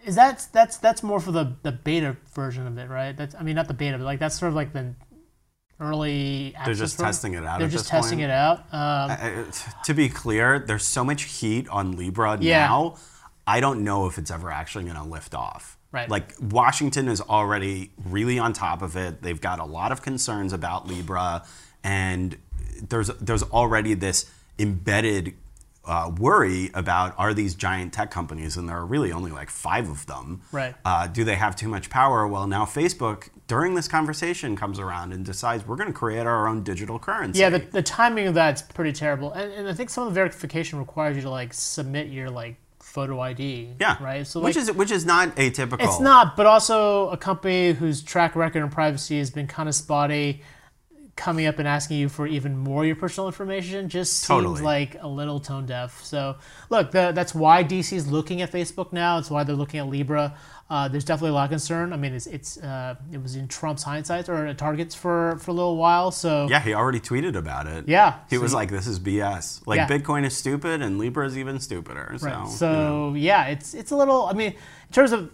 is 0.05 0.15
that 0.15 0.47
that's 0.51 0.77
that's 0.77 1.03
more 1.03 1.19
for 1.19 1.31
the 1.31 1.55
the 1.63 1.71
beta 1.71 2.17
version 2.33 2.67
of 2.67 2.77
it, 2.77 2.89
right? 2.89 3.15
That's 3.15 3.35
I 3.35 3.43
mean 3.43 3.55
not 3.55 3.67
the 3.67 3.73
beta, 3.73 3.97
but 3.97 4.03
like 4.05 4.19
that's 4.19 4.37
sort 4.39 4.49
of 4.49 4.55
like 4.55 4.73
the 4.73 4.93
early. 5.79 6.55
They're 6.65 6.73
just 6.73 6.99
testing 6.99 7.33
it 7.33 7.43
out 7.43 7.59
They're 7.59 7.67
just 7.67 7.87
testing 7.87 8.19
point. 8.19 8.29
it 8.29 8.31
out. 8.31 8.71
Um, 8.73 9.51
to 9.85 9.93
be 9.93 10.09
clear, 10.09 10.59
there's 10.59 10.85
so 10.85 11.03
much 11.03 11.23
heat 11.23 11.67
on 11.69 11.93
Libra 11.93 12.37
Yeah. 12.39 12.67
now. 12.67 12.97
I 13.47 13.59
don't 13.59 13.83
know 13.83 14.05
if 14.05 14.17
it's 14.17 14.29
ever 14.29 14.51
actually 14.51 14.83
going 14.85 14.95
to 14.97 15.03
lift 15.03 15.33
off. 15.33 15.77
Right. 15.91 16.07
Like 16.07 16.35
Washington 16.39 17.07
is 17.07 17.19
already 17.19 17.91
really 18.05 18.39
on 18.39 18.53
top 18.53 18.81
of 18.81 18.95
it. 18.95 19.21
They've 19.23 19.41
got 19.41 19.59
a 19.59 19.65
lot 19.65 19.91
of 19.91 20.01
concerns 20.01 20.53
about 20.53 20.87
Libra, 20.87 21.43
and 21.83 22.37
there's 22.87 23.07
there's 23.19 23.43
already 23.43 23.93
this 23.95 24.29
embedded 24.57 25.33
uh, 25.85 26.11
worry 26.17 26.69
about 26.73 27.15
are 27.17 27.33
these 27.33 27.55
giant 27.55 27.93
tech 27.93 28.11
companies, 28.11 28.55
and 28.57 28.69
there 28.69 28.77
are 28.77 28.85
really 28.85 29.11
only 29.11 29.31
like 29.31 29.49
five 29.49 29.89
of 29.89 30.05
them. 30.05 30.41
Right. 30.51 30.75
Uh, 30.85 31.07
do 31.07 31.23
they 31.23 31.35
have 31.35 31.55
too 31.55 31.67
much 31.67 31.89
power? 31.89 32.27
Well, 32.27 32.47
now 32.47 32.65
Facebook 32.65 33.29
during 33.47 33.73
this 33.75 33.87
conversation 33.87 34.55
comes 34.55 34.79
around 34.79 35.11
and 35.11 35.25
decides 35.25 35.65
we're 35.65 35.75
going 35.75 35.91
to 35.91 35.93
create 35.93 36.25
our 36.25 36.47
own 36.47 36.63
digital 36.63 36.99
currency. 36.99 37.39
yeah, 37.39 37.49
the, 37.49 37.59
the 37.59 37.81
timing 37.81 38.27
of 38.27 38.33
that's 38.33 38.61
pretty 38.61 38.93
terrible, 38.93 39.31
and, 39.33 39.51
and 39.51 39.67
I 39.67 39.73
think 39.73 39.89
some 39.89 40.07
of 40.07 40.13
the 40.13 40.15
verification 40.15 40.79
requires 40.79 41.15
you 41.15 41.23
to 41.23 41.29
like 41.29 41.53
submit 41.53 42.07
your 42.07 42.29
like 42.29 42.55
photo 42.79 43.19
ID. 43.19 43.69
Yeah. 43.79 44.01
Right. 44.03 44.27
So 44.27 44.39
which 44.39 44.57
is 44.57 44.71
which 44.71 44.91
is 44.91 45.05
not 45.05 45.35
atypical. 45.35 45.83
It's 45.83 45.99
not, 45.99 46.37
but 46.37 46.45
also 46.45 47.09
a 47.09 47.17
company 47.17 47.73
whose 47.73 48.03
track 48.03 48.35
record 48.35 48.63
in 48.63 48.69
privacy 48.69 49.17
has 49.17 49.31
been 49.31 49.47
kind 49.47 49.67
of 49.67 49.75
spotty, 49.75 50.43
coming 51.21 51.45
up 51.45 51.59
and 51.59 51.67
asking 51.67 51.97
you 51.99 52.09
for 52.09 52.25
even 52.25 52.57
more 52.57 52.81
of 52.81 52.87
your 52.87 52.95
personal 52.95 53.27
information 53.27 53.87
just 53.89 54.13
seems 54.13 54.27
Totally. 54.27 54.61
like 54.63 54.95
a 55.01 55.07
little 55.07 55.39
tone 55.39 55.67
deaf. 55.67 56.03
So, 56.03 56.35
look, 56.71 56.89
the, 56.91 57.11
that's 57.13 57.35
why 57.35 57.63
DC 57.63 57.93
is 57.93 58.11
looking 58.11 58.41
at 58.41 58.51
Facebook 58.51 58.91
now. 58.91 59.19
It's 59.19 59.29
why 59.29 59.43
they're 59.43 59.55
looking 59.55 59.79
at 59.79 59.87
Libra. 59.87 60.33
Uh, 60.67 60.87
there's 60.87 61.03
definitely 61.05 61.29
a 61.29 61.33
lot 61.33 61.43
of 61.43 61.49
concern. 61.51 61.93
I 61.93 61.97
mean, 61.97 62.13
it's, 62.13 62.25
it's 62.27 62.57
uh, 62.57 62.95
it 63.11 63.21
was 63.21 63.35
in 63.35 63.47
Trump's 63.47 63.83
hindsight 63.83 64.29
or 64.29 64.51
targets 64.55 64.95
for 64.95 65.37
for 65.39 65.51
a 65.51 65.53
little 65.53 65.77
while. 65.77 66.09
So 66.11 66.47
Yeah, 66.49 66.59
he 66.61 66.73
already 66.73 66.99
tweeted 67.01 67.35
about 67.35 67.67
it. 67.67 67.87
Yeah, 67.87 68.19
He 68.29 68.37
so 68.37 68.41
was 68.41 68.51
he- 68.51 68.55
like, 68.55 68.69
"This 68.71 68.87
is 68.87 68.97
BS. 68.99 69.61
Like 69.67 69.77
Yeah. 69.77 69.87
Bitcoin 69.87 70.25
is 70.25 70.35
stupid, 70.35 70.81
and 70.81 70.97
Libra 70.97 71.25
is 71.27 71.37
even 71.37 71.59
stupider." 71.59 72.15
So, 72.17 72.25
Right. 72.27 72.45
you 72.45 72.51
So 72.51 72.71
know. 72.71 73.13
yeah, 73.15 73.45
it's 73.47 73.73
it's 73.73 73.91
a 73.91 73.95
little. 73.97 74.25
I 74.25 74.33
mean, 74.33 74.51
in 74.53 74.93
terms 74.93 75.11
of 75.11 75.29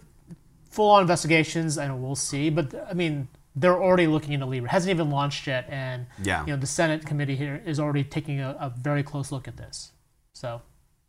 full 0.69 0.89
on 0.91 1.01
investigations, 1.01 1.77
I 1.77 1.87
know 1.87 1.95
we'll 1.95 2.15
see, 2.15 2.49
but 2.49 2.73
I 2.89 2.93
mean, 2.93 3.27
they're 3.59 3.81
already 3.81 4.05
looking 4.07 4.33
into 4.33 4.45
Libra. 4.45 4.69
It 4.69 4.71
hasn't 4.71 4.91
even 4.91 5.09
launched 5.09 5.47
yet, 5.47 5.65
and 5.69 6.05
Yeah. 6.21 6.41
you 6.45 6.53
know, 6.53 6.57
the 6.57 6.67
Senate 6.67 7.05
committee 7.05 7.35
here 7.35 7.61
is 7.65 7.79
already 7.79 8.03
taking 8.03 8.39
a, 8.39 8.51
a 8.59 8.69
very 8.79 9.01
close 9.03 9.31
look 9.31 9.47
at 9.47 9.57
this. 9.57 9.91
So 10.33 10.61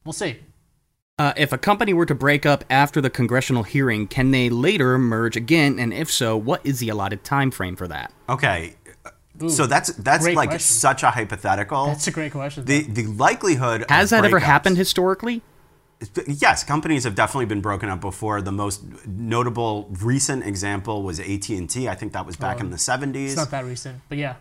we'll 0.05 0.12
see. 0.14 0.38
Uh, 1.19 1.33
if 1.37 1.52
a 1.52 1.59
company 1.59 1.93
were 1.93 2.07
to 2.07 2.14
break 2.14 2.47
up 2.47 2.64
after 2.71 3.00
the 3.00 3.11
congressional 3.11 3.64
hearing, 3.64 4.07
can 4.07 4.31
they 4.31 4.49
later 4.49 4.97
merge 4.99 5.37
again? 5.37 5.78
And 5.78 5.93
if 5.93 6.11
so, 6.11 6.37
what 6.37 6.64
is 6.64 6.78
the 6.78 6.88
allotted 6.88 7.25
time 7.25 7.50
frame 7.50 7.76
for 7.76 7.88
that? 7.88 8.12
okay, 8.28 8.76
so 9.49 9.67
that's 9.69 9.93
that's 9.95 10.26
like 10.26 10.49
question. 10.49 10.59
such 10.61 11.02
a 11.05 11.11
hypothetical. 11.11 11.87
That's 11.87 12.09
a 12.09 12.11
great 12.11 12.33
question. 12.33 12.64
the 12.64 12.83
the 12.83 13.07
likelihood 13.07 13.85
Has 13.88 14.12
of 14.12 14.23
that 14.23 14.25
ever 14.26 14.40
happened 14.40 14.76
historically? 14.76 15.43
Yes, 16.28 16.62
companies 16.62 17.02
have 17.05 17.17
definitely 17.17 17.47
been 17.47 17.61
broken 17.61 17.88
up 17.88 18.00
before. 18.00 18.40
The 18.40 18.52
most 18.52 18.85
notable 19.07 19.88
recent 20.00 20.47
example 20.47 21.02
was 21.02 21.19
AT 21.19 21.50
and. 21.50 21.88
I 21.88 21.95
think 21.97 22.12
that 22.12 22.25
was 22.25 22.37
back 22.37 22.61
in 22.61 22.67
oh, 22.67 22.71
the 22.71 22.78
seventies. 22.78 23.33
it's 23.33 23.38
not 23.38 23.50
that 23.50 23.64
recent, 23.64 24.00
but 24.09 24.17
yeah. 24.17 24.37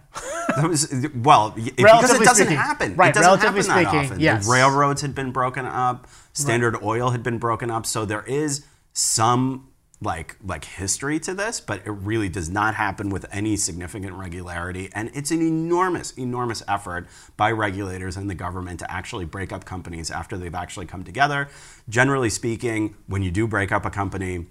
That 0.55 0.69
was 0.69 0.93
well 1.15 1.55
y- 1.57 1.71
because 1.75 2.13
it 2.13 2.23
doesn't 2.23 2.45
speaking. 2.45 2.57
happen. 2.57 2.95
Right, 2.95 3.09
it 3.09 3.15
doesn't 3.15 3.41
relatively 3.41 3.61
happen 3.61 3.83
that 3.83 3.89
speaking, 3.89 4.05
often. 4.05 4.19
yes. 4.19 4.45
The 4.45 4.51
railroads 4.51 5.01
had 5.01 5.15
been 5.15 5.31
broken 5.31 5.65
up. 5.65 6.07
Standard 6.33 6.77
Oil 6.83 7.09
had 7.09 7.23
been 7.23 7.39
broken 7.39 7.71
up. 7.71 7.85
So 7.87 8.05
there 8.05 8.23
is 8.23 8.63
some 8.93 9.67
like 10.01 10.35
like 10.43 10.65
history 10.65 11.19
to 11.19 11.33
this, 11.33 11.59
but 11.59 11.85
it 11.85 11.91
really 11.91 12.29
does 12.29 12.49
not 12.49 12.75
happen 12.75 13.09
with 13.09 13.25
any 13.31 13.57
significant 13.57 14.13
regularity. 14.13 14.89
And 14.93 15.09
it's 15.13 15.31
an 15.31 15.41
enormous, 15.41 16.11
enormous 16.11 16.63
effort 16.67 17.07
by 17.35 17.51
regulators 17.51 18.15
and 18.15 18.29
the 18.29 18.35
government 18.35 18.79
to 18.79 18.91
actually 18.91 19.25
break 19.25 19.51
up 19.51 19.65
companies 19.65 20.11
after 20.11 20.37
they've 20.37 20.53
actually 20.53 20.85
come 20.85 21.03
together. 21.03 21.49
Generally 21.89 22.29
speaking, 22.29 22.95
when 23.07 23.23
you 23.23 23.31
do 23.31 23.47
break 23.47 23.71
up 23.71 23.85
a 23.85 23.89
company, 23.89 24.45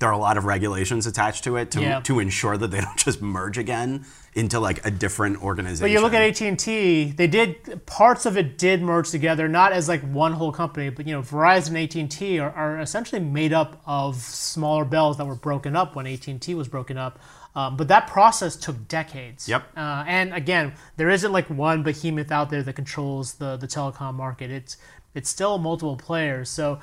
there 0.00 0.08
are 0.08 0.12
a 0.12 0.18
lot 0.18 0.36
of 0.36 0.44
regulations 0.44 1.06
attached 1.06 1.44
to 1.44 1.56
it 1.56 1.70
to, 1.72 1.80
Yeah. 1.80 2.00
to 2.00 2.18
ensure 2.18 2.56
that 2.56 2.70
they 2.70 2.80
don't 2.80 2.96
just 2.98 3.22
merge 3.22 3.58
again 3.58 4.04
into 4.34 4.58
like 4.58 4.84
a 4.84 4.90
different 4.90 5.42
organization. 5.42 5.84
But 5.84 5.90
you 5.92 6.00
look 6.00 6.12
at 6.12 6.22
AT 6.22 6.40
and 6.48 6.58
T; 6.58 7.12
they 7.12 7.28
did 7.28 7.86
parts 7.86 8.26
of 8.26 8.36
it 8.36 8.58
did 8.58 8.82
merge 8.82 9.10
together, 9.10 9.46
not 9.48 9.72
as 9.72 9.88
like 9.88 10.02
one 10.02 10.32
whole 10.32 10.50
company, 10.50 10.90
but 10.90 11.06
you 11.06 11.12
know, 11.12 11.22
Verizon 11.22 11.68
and 11.68 11.76
AT 11.78 11.94
and 11.94 12.10
T 12.10 12.40
are, 12.40 12.50
are 12.50 12.80
essentially 12.80 13.20
made 13.20 13.52
up 13.52 13.80
of 13.86 14.16
smaller 14.16 14.84
bells 14.84 15.16
that 15.18 15.26
were 15.26 15.36
broken 15.36 15.76
up 15.76 15.94
when 15.94 16.06
AT 16.06 16.26
and 16.26 16.42
T 16.42 16.54
was 16.54 16.66
broken 16.66 16.98
up. 16.98 17.20
Um, 17.56 17.76
but 17.76 17.86
that 17.86 18.08
process 18.08 18.56
took 18.56 18.88
decades. 18.88 19.48
Yep. 19.48 19.62
Uh, 19.76 20.02
and 20.08 20.34
again, 20.34 20.72
there 20.96 21.08
isn't 21.08 21.30
like 21.30 21.48
one 21.48 21.84
behemoth 21.84 22.32
out 22.32 22.50
there 22.50 22.64
that 22.64 22.72
controls 22.74 23.34
the 23.34 23.56
the 23.56 23.68
telecom 23.68 24.14
market. 24.14 24.50
It's 24.50 24.76
it's 25.14 25.30
still 25.30 25.58
multiple 25.58 25.96
players. 25.96 26.50
So 26.50 26.80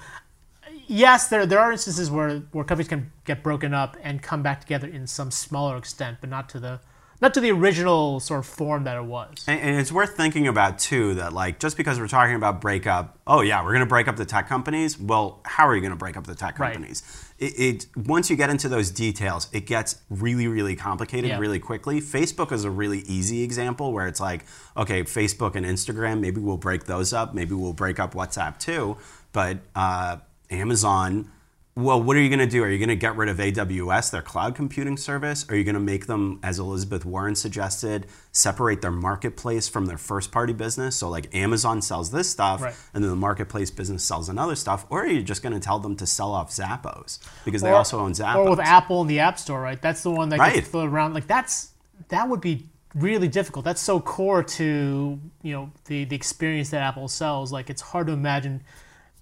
yes, 0.91 1.27
there 1.29 1.45
there 1.45 1.60
are 1.60 1.71
instances 1.71 2.12
where 2.12 2.39
where 2.51 2.63
companies 2.65 2.89
can 2.89 3.12
get 3.25 3.41
broken 3.41 3.74
up 3.74 3.98
and 4.03 4.21
come 4.21 4.43
back 4.43 4.60
together 4.62 4.88
in 4.88 5.07
some 5.07 5.31
smaller 5.31 5.77
extent, 5.77 6.17
but 6.21 6.29
not 6.29 6.50
to 6.50 6.60
the 6.60 6.79
not 7.21 7.36
to 7.36 7.39
the 7.39 7.51
original 7.51 8.19
sort 8.19 8.39
of 8.39 8.48
form 8.48 8.83
that 8.86 8.98
it 8.98 9.03
was. 9.05 9.45
And, 9.48 9.60
and 9.62 9.79
it's 9.79 9.91
worth 9.91 10.17
thinking 10.17 10.48
about 10.48 10.79
too 10.79 11.13
that 11.15 11.33
like 11.33 11.60
just 11.60 11.77
because 11.77 12.00
we're 12.00 12.07
talking 12.07 12.36
about 12.36 12.60
breakup, 12.62 13.19
oh 13.27 13.41
yeah, 13.41 13.63
we're 13.63 13.74
going 13.74 13.81
to 13.81 13.86
break 13.86 14.07
up 14.07 14.15
the 14.15 14.25
tech 14.25 14.50
companies. 14.50 15.00
Well, 15.00 15.39
how 15.45 15.67
are 15.67 15.75
you 15.75 15.81
going 15.81 15.91
to 15.91 15.98
break 15.98 16.17
up 16.17 16.25
the 16.25 16.33
tech 16.36 16.57
Right. 16.57 16.74
companies? 16.74 17.03
It, 17.38 17.60
it 17.60 17.86
once 17.95 18.29
you 18.31 18.36
get 18.36 18.50
into 18.50 18.67
those 18.69 18.89
details, 18.89 19.50
it 19.53 19.67
gets 19.67 20.01
really 20.10 20.48
really 20.48 20.75
complicated 20.75 21.29
Yeah. 21.29 21.38
really 21.39 21.60
quickly. 21.60 22.01
Facebook 22.01 22.51
is 22.51 22.63
a 22.65 22.71
really 22.71 23.00
easy 23.01 23.43
example 23.43 23.93
where 23.93 24.07
it's 24.07 24.19
like, 24.19 24.45
okay, 24.75 25.03
Facebook 25.03 25.55
and 25.55 25.63
Instagram, 25.65 26.19
maybe 26.21 26.41
we'll 26.41 26.57
break 26.57 26.86
those 26.86 27.13
up. 27.13 27.33
Maybe 27.36 27.53
we'll 27.53 27.74
break 27.74 28.00
up 28.00 28.13
WhatsApp 28.15 28.57
too. 28.57 28.98
But 29.31 29.60
uh, 29.75 30.17
Amazon. 30.51 31.31
Well, 31.74 32.03
what 32.03 32.17
are 32.17 32.20
you 32.20 32.27
going 32.27 32.39
to 32.39 32.46
do? 32.48 32.62
Are 32.65 32.70
you 32.70 32.77
going 32.77 32.89
to 32.89 32.98
get 32.98 33.15
rid 33.15 33.29
of 33.29 33.38
AWS, 33.38 34.12
their 34.12 34.22
cloud 34.22 34.55
computing 34.55 34.98
service? 34.98 35.46
Are 35.50 35.55
you 35.55 35.63
going 35.63 35.75
to 35.75 35.79
make 35.79 36.05
them, 36.05 36.38
as 36.43 36.60
Elizabeth 36.60 37.05
Warren 37.05 37.34
suggested, 37.34 38.08
separate 38.34 38.81
their 38.81 38.91
marketplace 38.91 39.70
from 39.70 39.86
their 39.86 39.98
first 39.98 40.34
party 40.34 40.51
business? 40.51 40.98
So, 40.98 41.08
like 41.10 41.34
Amazon 41.34 41.81
sells 41.81 42.12
this 42.12 42.29
stuff, 42.29 42.62
Right. 42.62 42.75
and 42.93 43.01
then 43.01 43.10
the 43.10 43.15
marketplace 43.15 43.72
business 43.72 44.03
sells 44.03 44.27
another 44.27 44.55
stuff. 44.55 44.86
Or 44.89 45.03
are 45.03 45.08
you 45.08 45.24
just 45.24 45.41
going 45.41 45.53
to 45.53 45.62
tell 45.62 45.79
them 45.79 45.96
to 45.96 46.05
sell 46.05 46.34
off 46.34 46.51
Zappos 46.51 47.20
because 47.46 47.62
they 47.62 47.72
also 47.72 48.00
own 48.01 48.12
Zappos? 48.12 48.36
Or 48.36 48.50
with 48.50 48.60
Apple 48.60 49.00
and 49.01 49.10
the 49.10 49.20
App 49.20 49.39
Store, 49.39 49.62
right? 49.62 49.81
That's 49.81 50.03
the 50.03 50.12
one 50.12 50.27
that 50.29 50.39
Right. 50.39 50.55
gets 50.55 50.67
floated 50.67 50.91
around. 50.91 51.13
Like 51.13 51.27
that's 51.27 51.70
that 52.10 52.27
would 52.27 52.41
be 52.41 52.65
really 52.96 53.29
difficult. 53.29 53.63
That's 53.63 53.79
so 53.81 54.01
core 54.01 54.43
to 54.43 55.17
you 55.41 55.53
know 55.53 55.72
the 55.86 56.03
the 56.03 56.17
experience 56.17 56.70
that 56.72 56.81
Apple 56.81 57.08
sells. 57.08 57.53
Like 57.53 57.70
it's 57.70 57.81
hard 57.81 58.08
to 58.08 58.13
imagine 58.13 58.62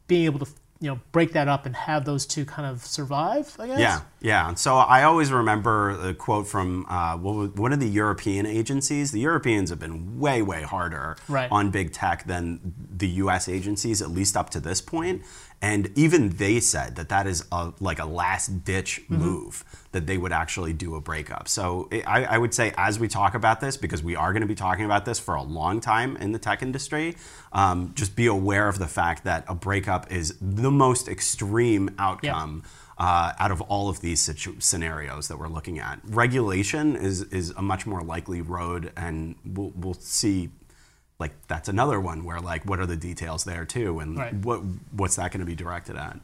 being 0.07 0.25
able 0.25 0.39
to 0.39 0.47
you 0.81 0.89
know 0.89 0.99
break 1.11 1.33
that 1.33 1.47
up 1.47 1.65
and 1.65 1.75
have 1.75 2.05
those 2.05 2.25
two 2.25 2.45
kind 2.45 2.65
of 2.67 2.85
survive. 2.85 3.55
I 3.59 3.67
guess. 3.67 3.79
Yeah, 3.79 4.01
yeah. 4.21 4.47
And 4.47 4.57
so 4.57 4.77
I 4.77 5.03
always 5.03 5.31
remember 5.31 5.89
a 5.89 6.13
quote 6.13 6.47
from 6.47 6.85
uh, 6.87 7.17
one 7.17 7.73
of 7.73 7.79
the 7.79 7.87
European 7.89 8.45
agencies. 8.45 9.11
The 9.11 9.19
Europeans 9.19 9.69
have 9.71 9.79
been 9.79 10.19
way, 10.19 10.41
way 10.41 10.61
harder 10.61 11.17
Right. 11.27 11.51
on 11.51 11.69
big 11.71 11.91
tech 11.91 12.25
than 12.25 12.73
the 12.99 13.07
U.S. 13.23 13.49
agencies, 13.49 14.01
at 14.01 14.09
least 14.11 14.37
up 14.37 14.49
to 14.51 14.59
this 14.59 14.81
point. 14.81 15.23
And 15.61 15.91
even 15.97 16.29
they 16.29 16.61
said 16.61 16.95
that 16.95 17.09
that 17.09 17.27
is 17.27 17.45
a, 17.51 17.73
like 17.81 17.99
a 17.99 18.05
last 18.05 18.63
ditch 18.63 19.01
Mm-hmm. 19.09 19.21
move 19.23 19.65
that 19.91 20.05
they 20.07 20.17
would 20.17 20.31
actually 20.31 20.71
do 20.73 20.95
a 20.95 21.01
breakup. 21.01 21.47
So 21.47 21.87
it, 21.91 22.07
I, 22.07 22.23
I 22.25 22.37
would 22.37 22.53
say, 22.53 22.73
as 22.77 22.99
we 22.99 23.07
talk 23.07 23.33
about 23.33 23.59
this, 23.59 23.75
because 23.75 24.03
we 24.03 24.15
are 24.15 24.31
going 24.33 24.41
to 24.41 24.47
be 24.47 24.55
talking 24.55 24.85
about 24.85 25.03
this 25.05 25.19
for 25.19 25.35
a 25.35 25.41
long 25.41 25.81
time 25.81 26.15
in 26.17 26.31
the 26.31 26.39
tech 26.39 26.61
industry, 26.61 27.15
um, 27.53 27.91
just 27.95 28.15
be 28.15 28.27
aware 28.27 28.67
of 28.69 28.77
the 28.79 28.87
fact 28.87 29.23
that 29.25 29.43
a 29.47 29.55
breakup 29.55 30.11
is 30.11 30.35
the 30.39 30.71
most 30.71 31.07
extreme 31.07 31.89
outcome 31.97 32.63
uh, 32.97 33.33
out 33.39 33.51
of 33.51 33.61
all 33.61 33.89
of 33.89 33.99
these 34.01 34.19
situ- 34.21 34.59
scenarios 34.59 35.27
that 35.27 35.37
we're 35.39 35.47
looking 35.47 35.79
at. 35.79 35.99
Regulation 36.05 36.95
is 36.95 37.23
is 37.23 37.49
a 37.51 37.61
much 37.61 37.85
more 37.87 38.01
likely 38.01 38.41
road, 38.41 38.91
and 38.95 39.35
we'll, 39.45 39.71
we'll 39.75 39.93
see. 39.95 40.49
Like 41.19 41.33
that's 41.47 41.67
another 41.67 41.99
one 41.99 42.23
where 42.23 42.39
like 42.39 42.65
what 42.65 42.79
are 42.79 42.85
the 42.85 42.95
details 42.95 43.43
there 43.43 43.65
too, 43.65 43.99
and 43.99 44.17
Right. 44.17 44.33
what 44.33 44.61
what's 44.91 45.17
that 45.17 45.31
going 45.31 45.41
to 45.41 45.45
be 45.45 45.55
directed 45.55 45.95
at? 45.97 46.19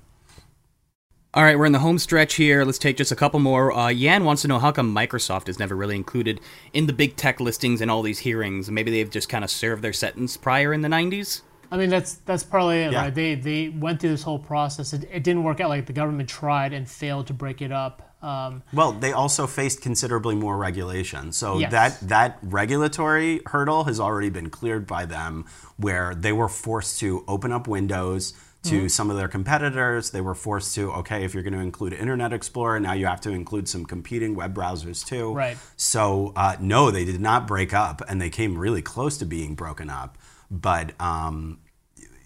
All 1.34 1.44
right, 1.44 1.60
we're 1.60 1.66
in 1.66 1.74
the 1.74 1.80
home 1.80 2.00
stretch 2.00 2.36
here. 2.36 2.64
Let's 2.64 2.78
take 2.78 2.96
just 2.96 3.12
a 3.12 3.16
couple 3.16 3.42
more. 3.42 3.74
Uh, 3.74 3.90
Yan 3.90 4.24
wants 4.24 4.42
to 4.44 4.48
know 4.48 4.58
how 4.58 4.72
come 4.72 4.96
Microsoft 4.96 5.50
is 5.50 5.60
never 5.60 5.76
really 5.76 5.98
included 5.98 6.40
in 6.72 6.86
the 6.88 6.94
big 6.94 7.18
tech 7.18 7.42
listings 7.42 7.82
and 7.82 7.92
all 7.92 8.02
these 8.02 8.20
hearings. 8.20 8.72
Maybe 8.72 8.90
they've 8.90 9.10
just 9.10 9.28
kind 9.28 9.44
of 9.44 9.50
served 9.52 9.82
their 9.82 9.92
sentence 9.92 10.38
prior 10.38 10.72
in 10.72 10.80
the 10.80 10.88
90s? 10.88 11.42
I 11.72 11.78
mean 11.78 11.90
that's 11.90 12.14
that's 12.14 12.44
probably 12.44 12.84
it, 12.84 12.94
Yeah. 12.94 13.02
right? 13.02 13.14
They 13.14 13.36
they 13.36 13.68
went 13.68 14.00
through 14.00 14.12
this 14.12 14.24
whole 14.24 14.40
process. 14.40 14.94
It, 14.94 15.10
it 15.12 15.24
didn't 15.26 15.44
work 15.44 15.60
out. 15.60 15.68
Like 15.68 15.88
the 15.88 15.94
government 15.94 16.30
tried 16.30 16.72
and 16.72 16.88
failed 16.88 17.28
to 17.28 17.34
break 17.34 17.62
it 17.62 17.72
up. 17.72 18.05
Um, 18.26 18.64
Well, 18.74 18.92
they 18.94 19.12
also 19.14 19.46
faced 19.48 19.82
considerably 19.82 20.36
more 20.36 20.58
regulation. 20.58 21.32
So 21.32 21.60
Yes. 21.60 21.72
that 21.72 22.10
that 22.10 22.40
regulatory 22.42 23.42
hurdle 23.46 23.84
has 23.84 24.00
already 24.00 24.30
been 24.30 24.50
cleared 24.50 24.88
by 24.88 25.06
them 25.06 25.46
where 25.78 26.16
they 26.16 26.32
were 26.32 26.50
forced 26.50 27.00
to 27.02 27.24
open 27.28 27.52
up 27.52 27.68
windows 27.68 28.34
to 28.64 28.78
Mm-hmm. 28.78 28.88
some 28.88 29.12
of 29.12 29.18
their 29.18 29.28
competitors. 29.28 30.10
They 30.10 30.22
were 30.22 30.34
forced 30.34 30.74
to 30.76 30.92
okay, 30.94 31.24
if 31.24 31.34
you're 31.36 31.44
going 31.44 31.54
to 31.54 31.60
include 31.60 31.94
Internet 31.94 32.34
Explorer, 32.34 32.80
now 32.80 32.94
you 32.94 33.06
have 33.06 33.22
to 33.22 33.30
include 33.30 33.68
some 33.70 33.86
competing 33.86 34.36
web 34.36 34.56
browsers 34.56 35.06
too. 35.06 35.34
Right. 35.34 35.58
So 35.78 36.34
uh, 36.36 36.56
no, 36.60 36.90
they 36.90 37.06
did 37.06 37.22
not 37.22 37.46
break 37.48 37.74
up, 37.76 38.02
and 38.10 38.20
they 38.20 38.32
came 38.32 38.58
really 38.58 38.82
close 38.82 39.18
to 39.20 39.26
being 39.26 39.54
broken 39.54 39.90
up. 39.92 40.18
But 40.50 41.00
um, 41.00 41.60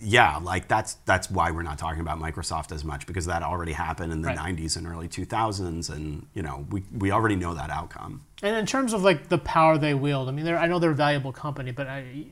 yeah, 0.02 0.38
like 0.38 0.68
that's 0.68 0.94
that's 1.06 1.30
why 1.30 1.52
we're 1.52 1.64
not 1.64 1.78
talking 1.78 2.00
about 2.00 2.20
Microsoft 2.20 2.72
as 2.72 2.84
much 2.86 3.06
because 3.06 3.26
that 3.26 3.44
already 3.44 3.74
happened 3.74 4.12
in 4.14 4.22
the 4.22 4.30
Right. 4.30 4.56
90s 4.56 4.78
and 4.78 4.88
early 4.88 5.08
2000s, 5.08 5.90
and 5.90 6.26
you 6.34 6.42
know 6.42 6.66
we 6.70 6.84
we 6.98 7.12
already 7.12 7.36
know 7.36 7.54
that 7.54 7.70
outcome. 7.70 8.22
And 8.42 8.56
in 8.56 8.66
terms 8.66 8.94
of 8.94 9.04
like 9.04 9.28
the 9.30 9.38
power 9.38 9.78
they 9.78 9.94
wield, 9.94 10.30
I 10.30 10.32
mean, 10.32 10.46
they're, 10.46 10.58
I 10.58 10.68
know 10.68 10.80
they're 10.80 10.92
a 10.92 10.96
valuable 10.96 11.34
company, 11.34 11.72
but 11.72 11.88
I, 11.88 12.26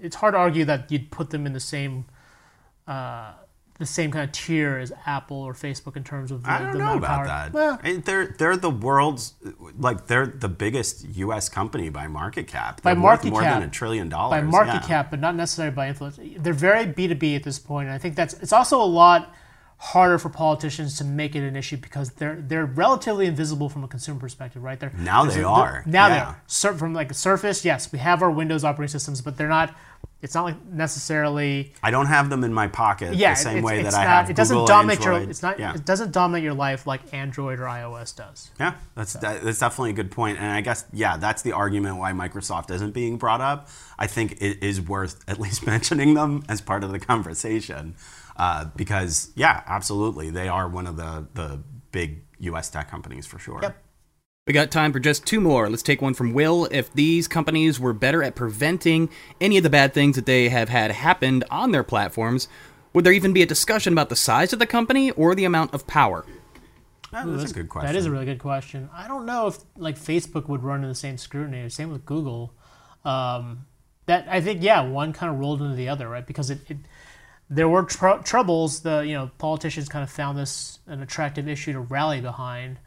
it's 0.00 0.16
hard 0.16 0.34
to 0.34 0.38
argue 0.38 0.64
that 0.64 0.90
you'd 0.90 1.10
put 1.12 1.30
them 1.30 1.46
in 1.46 1.52
the 1.52 1.60
same, 1.60 2.06
uh, 2.88 3.32
the 3.82 3.86
same 3.92 4.10
kind 4.10 4.24
of 4.24 4.32
tier 4.32 4.78
as 4.78 4.92
Apple 5.06 5.36
or 5.36 5.52
Facebook 5.52 5.96
in 5.96 6.04
terms 6.04 6.30
of 6.30 6.42
the, 6.42 6.50
I 6.50 6.58
don't 6.60 6.72
the 6.72 6.78
know 6.78 6.96
about 6.96 7.08
power. 7.08 7.26
that. 7.26 7.52
Well, 7.52 7.78
I- 7.82 7.96
they're 7.96 8.34
they're 8.38 8.56
the 8.56 8.70
world's 8.70 9.34
like 9.78 10.06
they're 10.06 10.26
the 10.26 10.48
biggest 10.48 11.06
U.S. 11.16 11.48
company 11.48 11.88
by 11.88 12.06
market 12.06 12.46
cap. 12.46 12.80
By 12.82 12.94
They're 12.94 13.02
worth 13.02 13.24
market 13.24 13.30
more 13.30 13.42
cap. 13.42 13.60
than 13.60 13.68
a 13.68 13.70
trillion 13.70 14.08
dollars. 14.08 14.40
by 14.40 14.46
market 14.46 14.74
yeah. 14.82 14.88
cap, 14.88 15.10
but 15.10 15.20
not 15.20 15.34
necessarily 15.34 15.74
by 15.74 15.88
influence. 15.88 16.18
They're 16.38 16.52
very 16.52 16.86
B 16.86 17.08
two 17.08 17.14
B 17.14 17.34
at 17.34 17.42
this 17.42 17.58
point, 17.58 17.88
and 17.88 17.94
I 17.94 17.98
think 17.98 18.14
that's 18.16 18.34
it's 18.34 18.52
also 18.52 18.80
a 18.80 18.84
lot 18.86 19.34
harder 19.82 20.16
for 20.16 20.28
politicians 20.28 20.96
to 20.96 21.02
make 21.02 21.34
it 21.34 21.42
an 21.42 21.56
issue 21.56 21.76
because 21.76 22.10
they're 22.12 22.36
they're 22.36 22.66
relatively 22.66 23.26
invisible 23.26 23.68
from 23.68 23.82
a 23.82 23.88
consumer 23.88 24.20
perspective, 24.20 24.62
right? 24.62 24.78
They're 24.78 24.92
Now 24.96 25.24
they 25.24 25.42
are, 25.42 25.82
Now 25.86 26.06
yeah. 26.06 26.14
they 26.14 26.20
are. 26.20 26.42
Sur- 26.46 26.74
from 26.74 26.94
like 26.94 27.10
a 27.10 27.14
Surface, 27.14 27.64
yes, 27.64 27.90
we 27.90 27.98
have 27.98 28.22
our 28.22 28.30
Windows 28.30 28.62
operating 28.62 28.92
systems, 28.92 29.20
but 29.20 29.36
they're 29.36 29.48
not. 29.48 29.74
It's 30.20 30.36
not 30.36 30.44
like 30.44 30.64
necessarily. 30.66 31.72
I 31.82 31.90
don't 31.90 32.06
have 32.06 32.30
them 32.30 32.44
in 32.44 32.54
my 32.54 32.68
pocket 32.68 33.16
Yeah, 33.16 33.30
the 33.30 33.40
same 33.40 33.58
it's, 33.58 33.64
way 33.64 33.80
it's 33.80 33.90
that 33.90 34.00
I 34.00 34.08
have 34.08 34.30
It 34.30 34.36
doesn't 34.36 34.54
Google, 34.54 34.68
dominate 34.68 35.04
your. 35.04 35.14
It's 35.14 35.42
not. 35.42 35.58
Yeah. 35.58 35.74
It 35.74 35.84
doesn't 35.84 36.12
dominate 36.12 36.44
your 36.44 36.54
life 36.54 36.86
like 36.86 37.12
Android 37.12 37.58
or 37.58 37.64
iOS 37.64 38.14
does. 38.14 38.52
Yeah, 38.60 38.74
that's 38.94 39.14
that, 39.14 39.42
that's 39.42 39.58
definitely 39.58 39.90
a 39.90 39.94
good 39.94 40.12
point, 40.12 40.38
and 40.38 40.46
I 40.46 40.60
guess 40.60 40.84
yeah, 40.92 41.16
that's 41.16 41.42
the 41.42 41.52
argument 41.52 41.96
why 41.96 42.12
Microsoft 42.12 42.70
isn't 42.70 42.94
being 42.94 43.16
brought 43.16 43.40
up. 43.40 43.68
I 43.98 44.06
think 44.06 44.40
it 44.40 44.62
is 44.62 44.80
worth 44.80 45.28
at 45.28 45.40
least 45.40 45.66
mentioning 45.74 46.14
them 46.14 46.44
as 46.48 46.60
part 46.60 46.84
of 46.84 46.92
the 46.92 47.00
conversation, 47.00 47.96
uh, 48.36 48.66
because 48.76 49.32
yeah, 49.34 49.62
absolutely, 49.66 50.30
they 50.30 50.48
are 50.48 50.68
one 50.68 50.86
of 50.86 50.96
the 50.96 51.26
the 51.34 51.62
big 51.90 52.24
U.S. 52.40 52.70
tech 52.70 52.90
companies 52.90 53.26
for 53.26 53.38
sure. 53.38 53.60
Yep. 53.62 53.76
We 54.46 54.52
got 54.52 54.72
time 54.72 54.92
for 54.92 54.98
just 54.98 55.24
two 55.24 55.40
more. 55.40 55.70
Let's 55.70 55.84
take 55.84 56.02
one 56.02 56.14
from 56.14 56.32
Will. 56.32 56.66
If 56.72 56.92
these 56.92 57.28
companies 57.28 57.78
were 57.78 57.92
better 57.92 58.24
at 58.24 58.34
preventing 58.34 59.08
any 59.40 59.56
of 59.56 59.62
the 59.62 59.70
bad 59.70 59.94
things 59.94 60.16
that 60.16 60.26
they 60.26 60.48
have 60.48 60.68
had 60.68 60.90
happened 60.90 61.44
on 61.48 61.70
their 61.70 61.84
platforms, 61.84 62.48
would 62.92 63.04
there 63.04 63.12
even 63.12 63.32
be 63.32 63.42
a 63.42 63.46
discussion 63.46 63.92
about 63.92 64.08
the 64.08 64.16
size 64.16 64.52
of 64.52 64.58
the 64.58 64.66
company 64.66 65.12
or 65.12 65.36
the 65.36 65.44
amount 65.44 65.72
of 65.74 65.86
power? 65.86 66.26
Yeah, 67.12 67.24
that's 67.26 67.52
a 67.52 67.54
good 67.54 67.68
question. 67.68 67.92
That 67.92 67.98
is 67.98 68.06
a 68.06 68.10
really 68.10 68.24
good 68.24 68.40
question. 68.40 68.88
I 68.92 69.06
don't 69.06 69.26
know 69.26 69.46
if 69.46 69.58
like 69.76 69.96
Facebook 69.96 70.48
would 70.48 70.64
run 70.64 70.82
in 70.82 70.88
the 70.88 70.94
same 70.94 71.18
scrutiny. 71.18 71.68
Same 71.68 71.92
with 71.92 72.04
Google. 72.04 72.54
Um, 73.04 73.66
that 74.06 74.26
I 74.28 74.40
think 74.40 74.62
yeah, 74.62 74.80
one 74.80 75.12
kind 75.12 75.32
of 75.32 75.38
rolled 75.38 75.62
into 75.62 75.76
the 75.76 75.88
other, 75.88 76.08
right? 76.08 76.26
Because 76.26 76.50
it, 76.50 76.68
it 76.68 76.78
there 77.50 77.68
were 77.68 77.82
tr- 77.84 78.22
troubles. 78.24 78.80
The 78.80 79.00
you 79.00 79.14
know 79.14 79.30
politicians 79.38 79.88
kind 79.88 80.02
of 80.02 80.10
found 80.10 80.38
this 80.38 80.78
an 80.86 81.02
attractive 81.02 81.48
issue 81.48 81.72
to 81.72 81.80
rally 81.80 82.20
behind. 82.20 82.78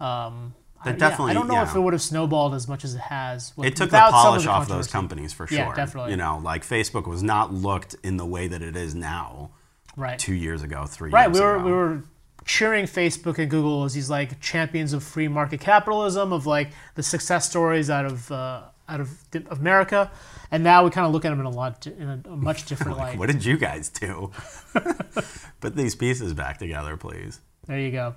Um, 0.00 0.54
I, 0.80 0.90
That 0.92 0.98
yeah, 1.00 1.08
definitely- 1.08 1.30
I 1.30 1.34
don't 1.34 1.48
know 1.48 1.62
if 1.62 1.74
it 1.74 1.80
would 1.80 1.92
have 1.94 2.02
snowballed 2.02 2.54
as 2.54 2.68
much 2.68 2.84
as 2.84 2.94
it 2.94 3.00
has. 3.00 3.56
With, 3.56 3.68
it 3.68 3.76
took 3.76 3.90
the 3.90 3.98
polish 3.98 4.44
the 4.44 4.50
off 4.50 4.68
those 4.68 4.86
companies 4.86 5.32
for 5.32 5.46
sure. 5.46 5.56
Yeah, 5.58 5.74
definitely. 5.74 6.10
You 6.10 6.16
know, 6.18 6.38
like 6.42 6.62
Facebook 6.66 7.06
was 7.06 7.22
not 7.22 7.54
looked 7.54 7.94
in 8.02 8.16
the 8.18 8.26
way 8.26 8.48
that 8.48 8.60
it 8.60 8.76
is 8.76 8.94
now. 8.94 9.50
Right. 9.96 10.18
Two 10.18 10.34
years 10.34 10.62
ago, 10.62 10.84
three 10.86 11.10
Right. 11.10 11.28
years 11.28 11.38
We 11.38 11.44
were 11.44 11.56
ago. 11.56 11.64
we 11.64 11.72
were 11.72 12.02
cheering 12.44 12.84
Facebook 12.84 13.38
and 13.38 13.48
Google 13.50 13.84
as 13.84 13.94
these 13.94 14.10
like 14.10 14.40
champions 14.40 14.92
of 14.92 15.02
free 15.02 15.28
market 15.28 15.60
capitalism, 15.60 16.32
of 16.32 16.44
like 16.46 16.70
the 16.96 17.02
success 17.02 17.48
stories 17.48 17.88
out 17.88 18.04
of 18.04 18.30
uh, 18.30 18.62
out 18.88 19.00
of 19.00 19.10
America, 19.50 20.10
and 20.50 20.62
now 20.62 20.84
we 20.84 20.90
kind 20.90 21.06
of 21.06 21.12
look 21.12 21.24
at 21.24 21.30
them 21.30 21.40
in 21.40 21.46
a 21.46 21.50
lot 21.50 21.86
in 21.86 22.08
a, 22.08 22.20
a 22.28 22.36
much 22.36 22.64
different 22.68 22.98
light. 22.98 23.18
What 23.18 23.26
did 23.30 23.44
you 23.44 23.56
guys 23.56 23.88
do? 23.88 24.30
Put 25.60 25.76
these 25.76 25.94
pieces 25.94 26.34
back 26.34 26.58
together, 26.58 26.96
please. 26.96 27.40
There 27.66 27.78
you 27.78 27.90
go. 27.90 28.16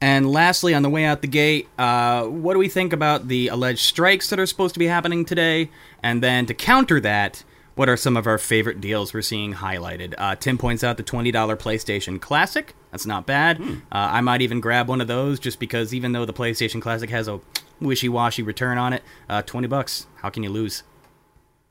And 0.00 0.30
lastly, 0.30 0.74
on 0.74 0.82
the 0.82 0.90
way 0.90 1.06
out 1.06 1.22
the 1.22 1.28
gate, 1.28 1.68
uh, 1.78 2.24
what 2.24 2.52
do 2.52 2.58
we 2.58 2.68
think 2.68 2.92
about 2.92 3.28
the 3.28 3.48
alleged 3.48 3.80
strikes 3.80 4.28
that 4.28 4.38
are 4.38 4.44
supposed 4.46 4.74
to 4.74 4.78
be 4.78 4.86
happening 4.86 5.24
today? 5.24 5.70
And 6.02 6.22
then 6.22 6.44
to 6.46 6.54
counter 6.54 7.00
that, 7.00 7.42
what 7.76 7.88
are 7.88 7.96
some 7.96 8.16
of 8.16 8.26
our 8.26 8.36
favorite 8.36 8.80
deals 8.80 9.14
we're 9.14 9.22
seeing 9.22 9.54
highlighted? 9.54 10.14
Uh, 10.18 10.34
Tim 10.34 10.58
points 10.58 10.84
out 10.84 10.98
the 10.98 11.02
$20 11.02 11.32
PlayStation 11.56 12.20
Classic. 12.20 12.74
That's 12.90 13.06
not 13.06 13.26
bad. 13.26 13.60
Uh, 13.60 13.74
I 13.90 14.20
might 14.20 14.42
even 14.42 14.60
grab 14.60 14.88
one 14.88 15.00
of 15.00 15.08
those 15.08 15.38
just 15.38 15.60
because 15.60 15.92
even 15.94 16.12
though 16.12 16.24
the 16.24 16.32
PlayStation 16.32 16.80
Classic 16.80 17.08
has 17.10 17.28
a 17.28 17.40
wishy-washy 17.80 18.42
return 18.42 18.78
on 18.78 18.92
it, 18.92 19.02
uh, 19.28 19.42
20 19.42 19.66
bucks. 19.68 20.06
How 20.16 20.30
can 20.30 20.42
you 20.42 20.50
lose? 20.50 20.82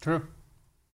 True. 0.01 0.27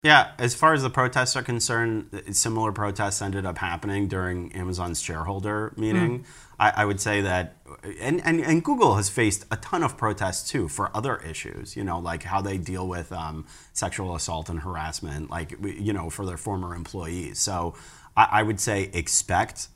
Yeah, 0.03 0.33
as 0.39 0.55
far 0.55 0.73
as 0.73 0.83
the 0.83 0.89
protests 0.89 1.37
are 1.37 1.43
concerned, 1.43 2.23
similar 2.33 2.73
protests 2.73 3.21
ended 3.21 3.45
up 3.45 3.59
happening 3.59 4.09
during 4.09 4.51
Amazon's 4.53 5.03
shareholder 5.03 5.75
meeting. 5.77 6.25
I, 6.59 6.73
I 6.77 6.85
would 6.87 7.01
say 7.01 7.21
that, 7.21 7.57
and, 8.01 8.23
and, 8.25 8.41
and 8.41 8.65
Google 8.65 8.97
has 8.97 9.11
faced 9.11 9.45
a 9.51 9.59
ton 9.59 9.83
of 9.83 9.99
protests 9.99 10.49
too 10.49 10.69
for 10.69 10.95
other 10.97 11.19
issues, 11.19 11.77
you 11.77 11.85
know, 11.85 11.99
like 11.99 12.23
how 12.23 12.41
they 12.41 12.57
deal 12.57 12.89
with 12.89 13.13
um, 13.13 13.45
sexual 13.75 14.15
assault 14.15 14.49
and 14.49 14.61
harassment, 14.61 15.29
like, 15.29 15.55
you 15.63 15.93
know, 15.93 16.09
for 16.09 16.25
their 16.25 16.39
former 16.39 16.75
employees. 16.75 17.39
So 17.39 17.75
I, 18.17 18.29
I 18.33 18.43
would 18.43 18.59
say 18.59 18.91
expect 18.95 19.69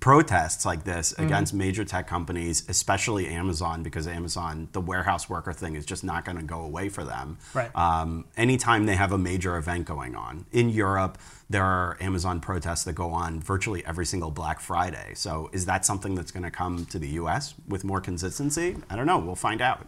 protests 0.00 0.66
like 0.66 0.84
this 0.84 1.12
against 1.18 1.54
major 1.54 1.84
tech 1.84 2.06
companies, 2.06 2.64
especially 2.68 3.28
Amazon, 3.28 3.82
because 3.82 4.06
Amazon, 4.06 4.68
the 4.72 4.80
warehouse 4.80 5.28
worker 5.28 5.52
thing 5.52 5.76
is 5.76 5.86
just 5.86 6.04
not 6.04 6.24
going 6.24 6.36
to 6.36 6.42
go 6.42 6.60
away 6.60 6.88
for 6.88 7.04
them. 7.04 7.38
Right. 7.54 7.74
Um, 7.74 8.26
anytime 8.36 8.86
they 8.86 8.96
have 8.96 9.12
a 9.12 9.18
major 9.18 9.56
event 9.56 9.86
going 9.86 10.14
on. 10.14 10.46
In 10.52 10.68
Europe, 10.68 11.18
there 11.48 11.64
are 11.64 11.96
Amazon 12.00 12.40
protests 12.40 12.84
that 12.84 12.94
go 12.94 13.10
on 13.10 13.40
virtually 13.40 13.84
every 13.86 14.06
single 14.06 14.30
Black 14.30 14.60
Friday. 14.60 15.12
So 15.14 15.50
is 15.52 15.66
that 15.66 15.84
something 15.84 16.14
that's 16.14 16.32
going 16.32 16.44
to 16.44 16.50
come 16.50 16.86
to 16.86 16.98
the 16.98 17.08
US 17.08 17.54
with 17.68 17.84
more 17.84 18.00
consistency? 18.00 18.76
I 18.90 18.96
don't 18.96 19.06
know. 19.06 19.18
We'll 19.18 19.34
find 19.36 19.60
out. 19.60 19.86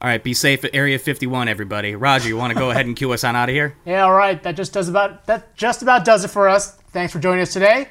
All 0.00 0.08
right, 0.10 0.22
be 0.22 0.34
safe 0.34 0.62
at 0.64 0.74
Area 0.74 0.98
51, 0.98 1.48
everybody. 1.48 1.94
Roger, 1.94 2.28
you 2.28 2.36
want 2.36 2.52
to 2.52 2.58
go 2.58 2.70
ahead 2.70 2.84
and 2.84 2.94
cue 2.94 3.12
us 3.12 3.24
on 3.24 3.34
out 3.34 3.48
of 3.48 3.54
here? 3.54 3.76
Yeah, 3.86 4.02
all 4.04 4.12
right. 4.12 4.42
That 4.42 4.56
just 4.56 4.72
does 4.74 4.88
about 4.88 5.26
that 5.26 5.56
just 5.56 5.80
about 5.82 6.04
does 6.04 6.24
it 6.24 6.28
for 6.28 6.48
us. 6.48 6.72
Thanks 6.92 7.12
for 7.12 7.18
joining 7.18 7.40
us 7.42 7.52
today. 7.52 7.88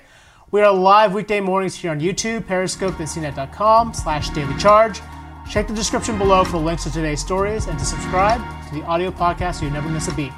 We 0.51 0.61
are 0.61 0.71
live 0.71 1.13
weekday 1.13 1.39
mornings 1.39 1.75
here 1.75 1.89
on 1.91 1.99
YouTube, 1.99 2.45
Periscope, 2.45 2.99
and 2.99 3.07
CNET.com 3.07 3.93
slash 3.93 4.29
daily 4.29 4.55
charge. 4.57 5.01
Check 5.49 5.67
the 5.67 5.73
description 5.73 6.17
below 6.17 6.43
for 6.43 6.57
links 6.57 6.83
to 6.83 6.91
today's 6.91 7.21
stories 7.21 7.65
and 7.67 7.77
to 7.79 7.85
subscribe 7.85 8.41
to 8.69 8.75
the 8.75 8.83
audio 8.83 9.09
podcast 9.09 9.55
so 9.55 9.65
you 9.65 9.71
never 9.71 9.89
miss 9.89 10.07
a 10.07 10.13
beat. 10.13 10.31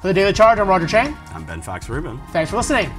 For 0.00 0.08
the 0.08 0.14
Daily 0.14 0.32
Charge, 0.32 0.58
I'm 0.58 0.68
Roger 0.68 0.86
Cheng. 0.86 1.14
I'm 1.34 1.44
Ben 1.44 1.60
Fox 1.60 1.88
Rubin. 1.88 2.18
Thanks 2.32 2.50
for 2.50 2.56
listening. 2.56 2.90